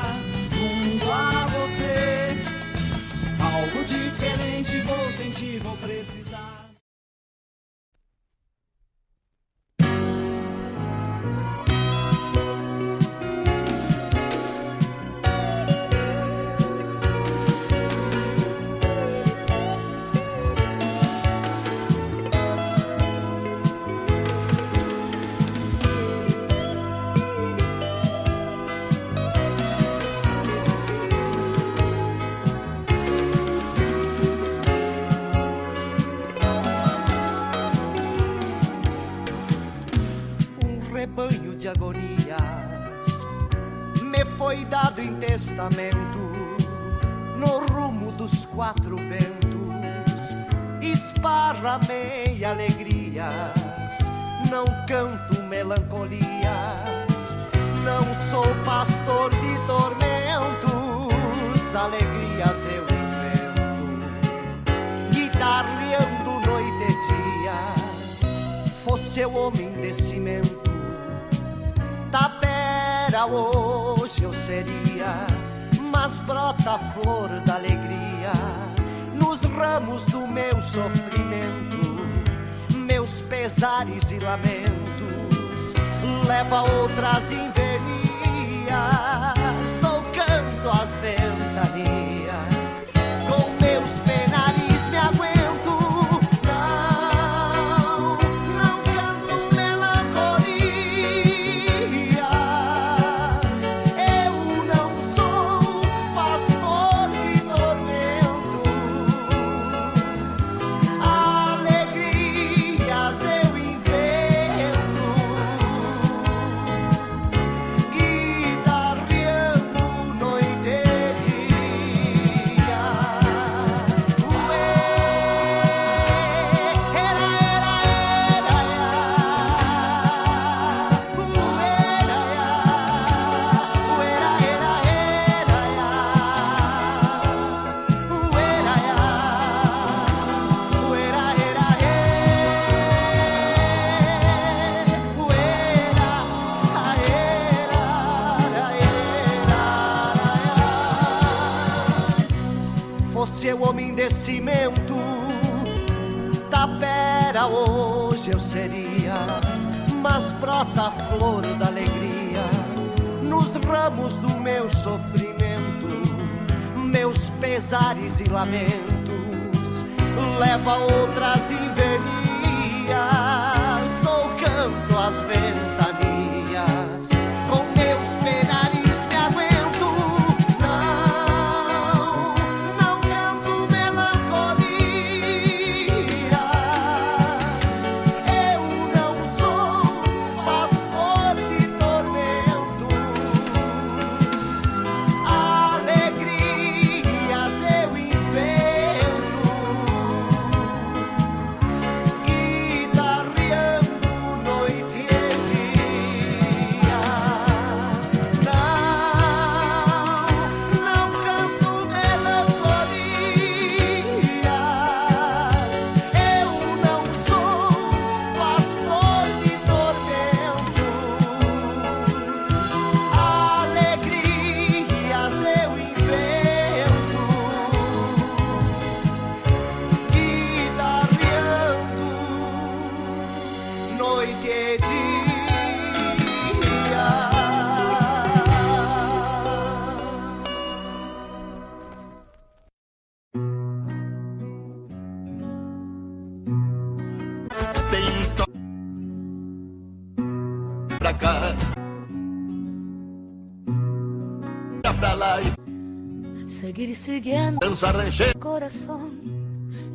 [256.95, 258.39] Seguir siguiendo rancheiro.
[258.39, 259.21] corazón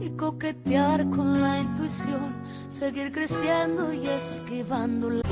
[0.00, 5.22] y coquetear con la intuición, seguir creciendo y esquivando las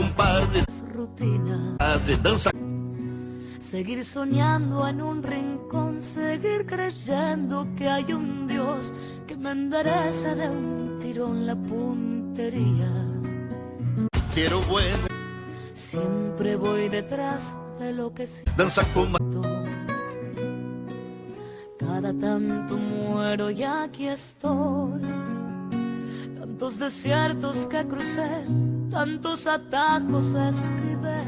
[0.92, 2.50] rutinas, padre, dança
[3.58, 8.92] seguir soñando en un rincón, seguir creyendo que hay un Dios
[9.26, 12.90] que me endereza de un tirón la puntería.
[14.34, 15.06] Quiero bueno,
[15.72, 18.52] Siempre voy detrás de lo que siento.
[18.56, 19.16] dança como
[21.94, 25.00] Cada tanto muero y aquí estoy.
[26.40, 28.44] Tantos desiertos que crucé,
[28.90, 31.22] tantos atajos esquivé.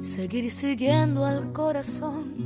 [0.00, 2.45] Seguir siguiendo al corazón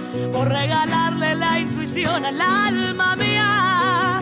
[0.31, 4.21] por regalarle la intuición al alma mía.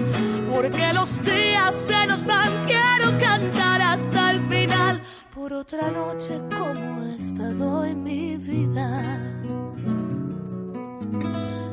[0.54, 5.02] Porque los días se nos van, quiero cantar hasta el final.
[5.34, 8.88] Por otra noche como esta doy mi vida.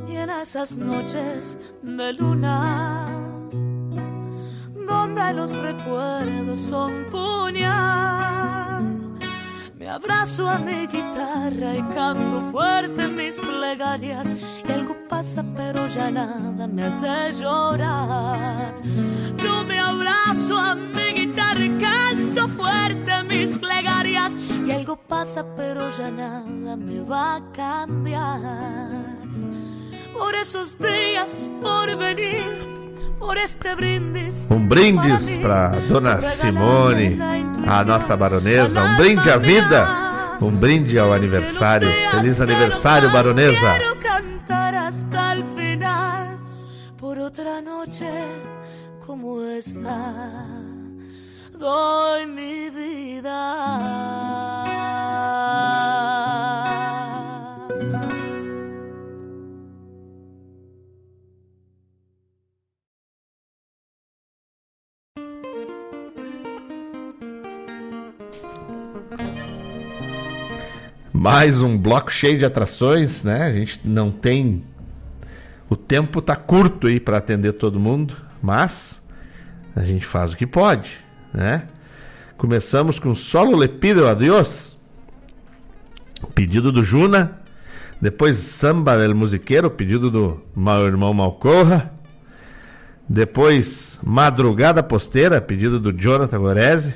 [0.09, 3.07] Y en esas noches de luna,
[4.87, 8.66] donde los recuerdos son puñal,
[9.87, 14.27] me abrazo a mi guitarra y canto fuerte mis plegarias.
[14.69, 18.75] Y algo pasa, pero ya nada me hace llorar.
[19.37, 24.37] Yo me abrazo a mi guitarra y canto fuerte mis plegarias.
[24.67, 28.91] Y algo pasa, pero ya nada me va a cambiar.
[30.19, 32.76] Por esos días, por venir.
[34.51, 37.19] Um brindis para Dona Simone,
[37.67, 38.83] a nossa baronesa.
[38.83, 39.89] Um brinde à vida.
[40.41, 41.89] Um brinde ao aniversário.
[42.11, 43.75] Feliz aniversário, baronesa.
[46.99, 48.11] Por otra noche
[49.07, 50.15] como esta.
[51.59, 53.33] Doy mi vida.
[71.19, 73.45] Mais um bloco cheio de atrações, né?
[73.45, 74.63] A gente não tem.
[75.67, 79.03] O tempo tá curto aí para atender todo mundo, mas
[79.75, 80.91] a gente faz o que pode,
[81.33, 81.69] né?
[82.37, 84.79] Começamos com Solo Le Pido Adiós,
[86.35, 87.41] pedido do Juna.
[87.99, 91.95] Depois Samba del Musiqueiro, pedido do meu irmão Malcorra.
[93.09, 96.95] Depois Madrugada Posteira, pedido do Jonathan Gorese.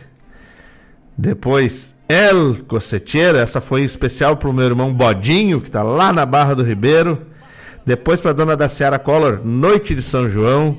[1.16, 6.26] Depois El Cosseteiro, essa foi especial para o meu irmão Bodinho, que está lá na
[6.26, 7.24] Barra do Ribeiro.
[7.86, 10.76] Depois para dona da Seara Collor, Noite de São João.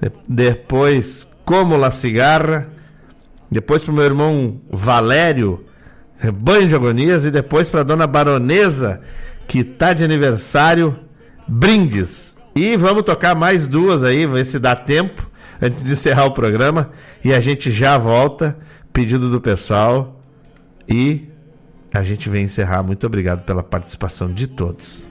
[0.00, 2.68] De- Depois Como La Cigarra.
[3.50, 5.64] Depois para o meu irmão Valério,
[6.16, 7.24] Rebanho de Agonias.
[7.24, 9.00] E depois para dona Baronesa,
[9.48, 10.96] que tá de aniversário,
[11.48, 12.36] Brindes.
[12.54, 15.28] E vamos tocar mais duas aí, ver se dá tempo,
[15.60, 16.90] antes de encerrar o programa.
[17.24, 18.56] E a gente já volta,
[18.92, 20.18] pedido do pessoal.
[20.90, 21.28] E
[21.94, 22.82] a gente vem encerrar.
[22.82, 25.06] Muito obrigado pela participação de todos.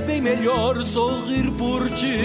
[0.00, 2.16] É bem melhor sorrir por ti,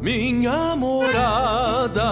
[0.00, 2.10] minha morada.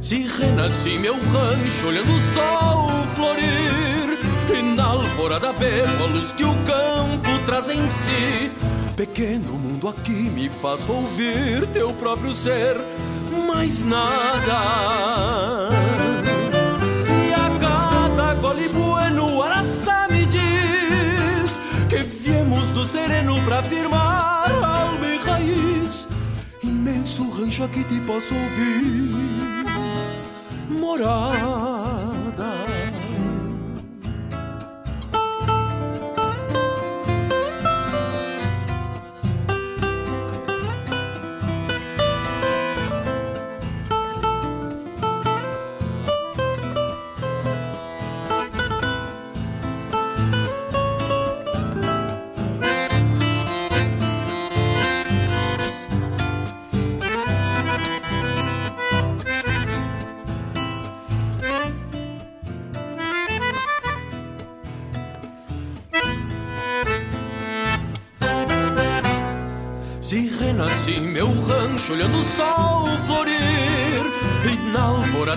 [0.00, 4.18] Se renasci meu rancho olhando o sol florir
[4.58, 8.50] E na alvorada bebo a luz que o campo traz em si
[8.96, 12.76] Pequeno mundo aqui me faz ouvir teu próprio ser
[13.46, 15.61] Mais nada
[23.44, 26.08] pra firmar alma e raiz
[26.62, 29.32] Imenso rancho aqui te posso ouvir
[30.68, 31.71] morada.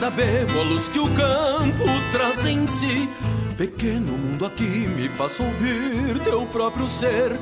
[0.10, 3.10] Bebo que o campo traz em si.
[3.58, 7.40] Pequeno mundo aqui me faz ouvir teu próprio ser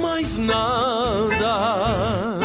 [0.00, 2.38] Mais nada.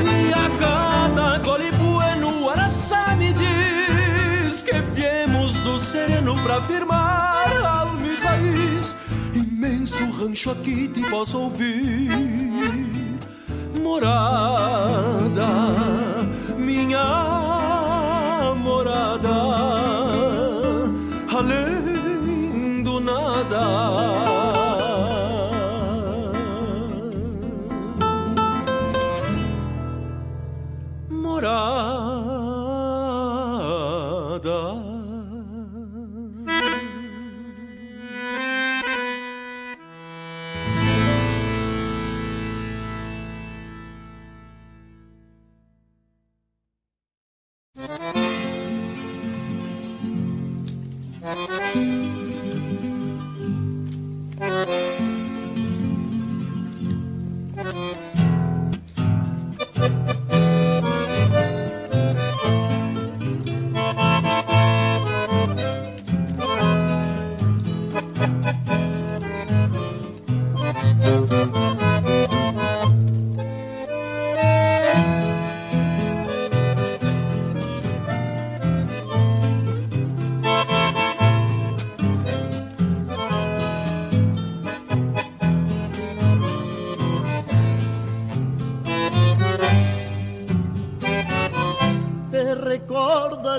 [0.00, 8.06] E a cada gole bueno araçá me diz Que viemos do sereno pra firmar alma
[8.06, 8.96] e raiz.
[9.34, 12.10] Imenso rancho aqui te posso ouvir
[13.82, 15.48] morada,
[16.56, 17.31] minha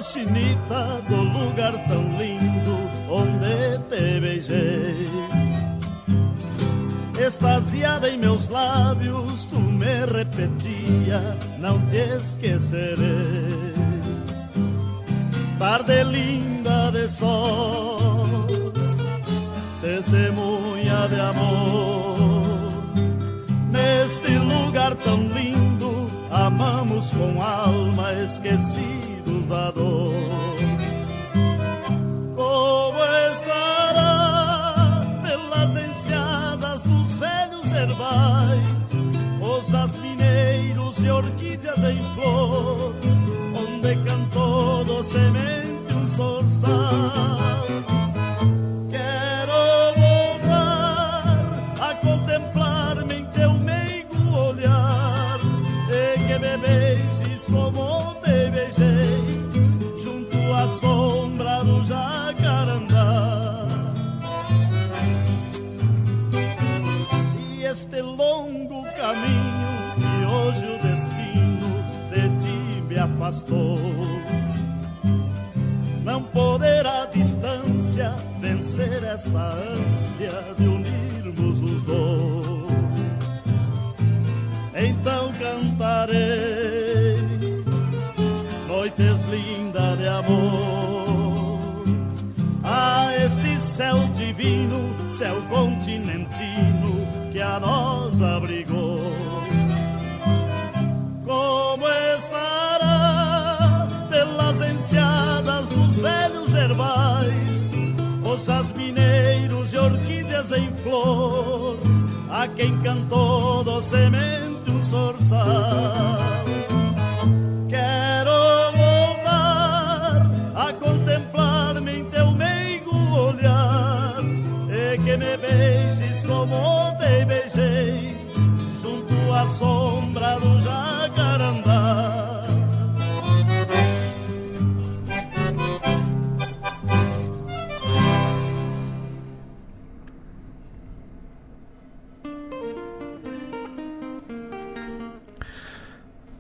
[0.04, 2.78] chinita, do lugar tão lindo
[3.10, 5.08] onde te beijei.
[7.18, 11.22] Extasiada em meus lábios, tu me repetia,
[11.58, 13.74] não te esquecerei.
[15.58, 16.04] Tarde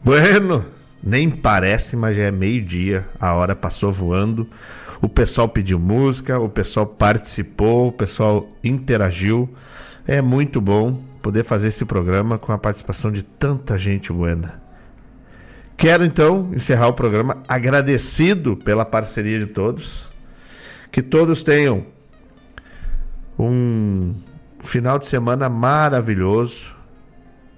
[0.03, 0.65] Bueno,
[1.01, 4.45] nem parece, mas já é meio-dia, a hora passou voando.
[5.01, 9.49] O pessoal pediu música, o pessoal participou, o pessoal interagiu.
[10.05, 14.61] É muito bom poder fazer esse programa com a participação de tanta gente buena.
[15.77, 20.07] Quero então encerrar o programa agradecido pela parceria de todos.
[20.91, 21.85] Que todos tenham
[23.39, 24.13] um
[24.59, 26.73] final de semana maravilhoso.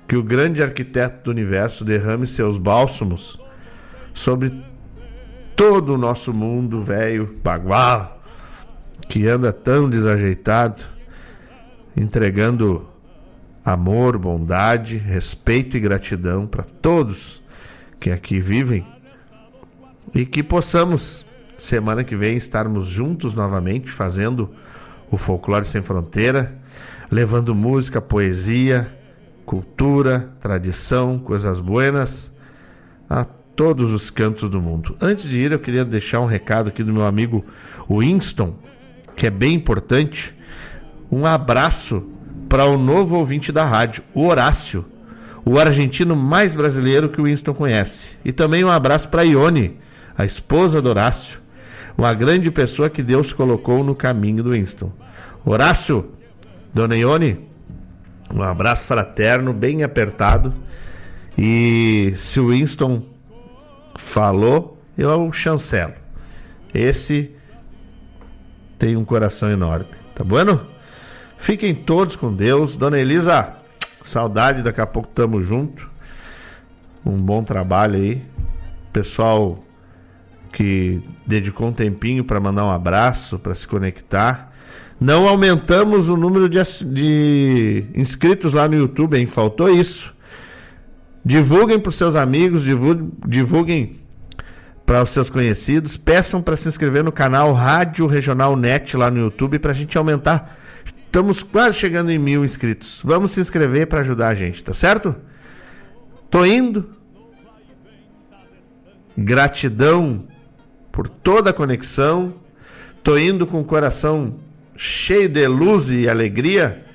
[0.07, 3.39] Que o grande arquiteto do universo derrame seus bálsamos
[4.13, 4.53] sobre
[5.55, 8.21] todo o nosso mundo velho, bagual,
[9.07, 10.83] que anda tão desajeitado,
[11.95, 12.87] entregando
[13.63, 17.41] amor, bondade, respeito e gratidão para todos
[17.99, 18.85] que aqui vivem
[20.13, 21.25] e que possamos
[21.57, 24.49] semana que vem estarmos juntos novamente fazendo
[25.09, 26.57] o Folclore Sem Fronteira,
[27.09, 28.91] levando música, poesia,
[29.45, 32.33] cultura, tradição, coisas buenas
[33.09, 34.97] a todos os cantos do mundo.
[34.99, 37.45] Antes de ir, eu queria deixar um recado aqui do meu amigo
[37.89, 38.55] Winston,
[39.15, 40.35] que é bem importante.
[41.11, 42.03] Um abraço
[42.49, 44.85] para o novo ouvinte da rádio, o Horácio,
[45.45, 48.17] o argentino mais brasileiro que o Winston conhece.
[48.25, 49.77] E também um abraço para Ione,
[50.17, 51.39] a esposa do Horácio,
[51.97, 54.91] uma grande pessoa que Deus colocou no caminho do Winston.
[55.45, 56.11] Horácio,
[56.73, 57.47] dona Ione,
[58.33, 60.53] um abraço fraterno, bem apertado.
[61.37, 63.03] E se o Winston
[63.97, 65.93] falou, eu chancelo.
[66.73, 67.31] Esse
[68.77, 69.87] tem um coração enorme.
[70.13, 70.65] Tá bueno?
[71.37, 72.75] Fiquem todos com Deus.
[72.75, 73.53] Dona Elisa,
[74.05, 75.89] saudade, daqui a pouco tamo junto.
[77.05, 78.23] Um bom trabalho aí.
[78.91, 79.63] Pessoal
[80.51, 84.54] que dedicou um tempinho para mandar um abraço, para se conectar.
[84.99, 89.25] Não aumentamos o número de, de inscritos lá no YouTube, hein?
[89.25, 90.13] Faltou isso.
[91.23, 93.99] Divulguem para os seus amigos, divulguem, divulguem
[94.85, 95.97] para os seus conhecidos.
[95.97, 99.97] Peçam para se inscrever no canal Rádio Regional Net lá no YouTube para a gente
[99.97, 100.57] aumentar.
[100.85, 103.01] Estamos quase chegando em mil inscritos.
[103.03, 105.15] Vamos se inscrever para ajudar a gente, tá certo?
[106.29, 106.89] Tô indo.
[109.17, 110.25] Gratidão
[110.91, 112.35] por toda a conexão.
[113.03, 114.35] Tô indo com o coração
[114.75, 116.85] cheio de luz e alegria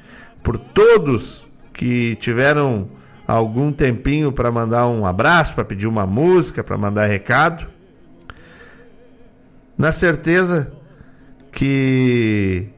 [0.43, 2.89] por todos que tiveram
[3.27, 7.67] algum tempinho para mandar um abraço, para pedir uma música, para mandar recado.
[9.79, 10.73] Na certeza
[11.53, 12.69] que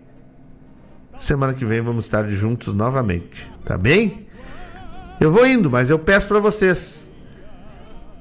[1.17, 4.27] semana que vem vamos estar juntos novamente, tá bem?
[5.21, 7.09] Eu vou indo, mas eu peço para vocês,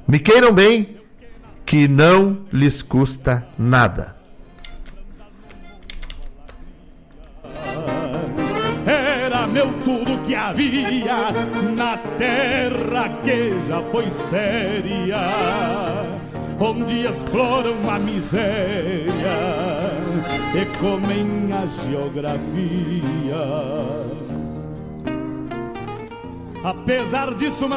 [0.08, 0.98] me queiram bem,
[1.66, 4.20] que não lhes custa nada.
[9.52, 11.32] Meu tudo que havia
[11.76, 15.19] na terra que já foi séria,
[16.60, 19.11] onde exploram a miséria
[20.56, 23.41] e comem a geografia.
[26.64, 27.68] Apesar disso,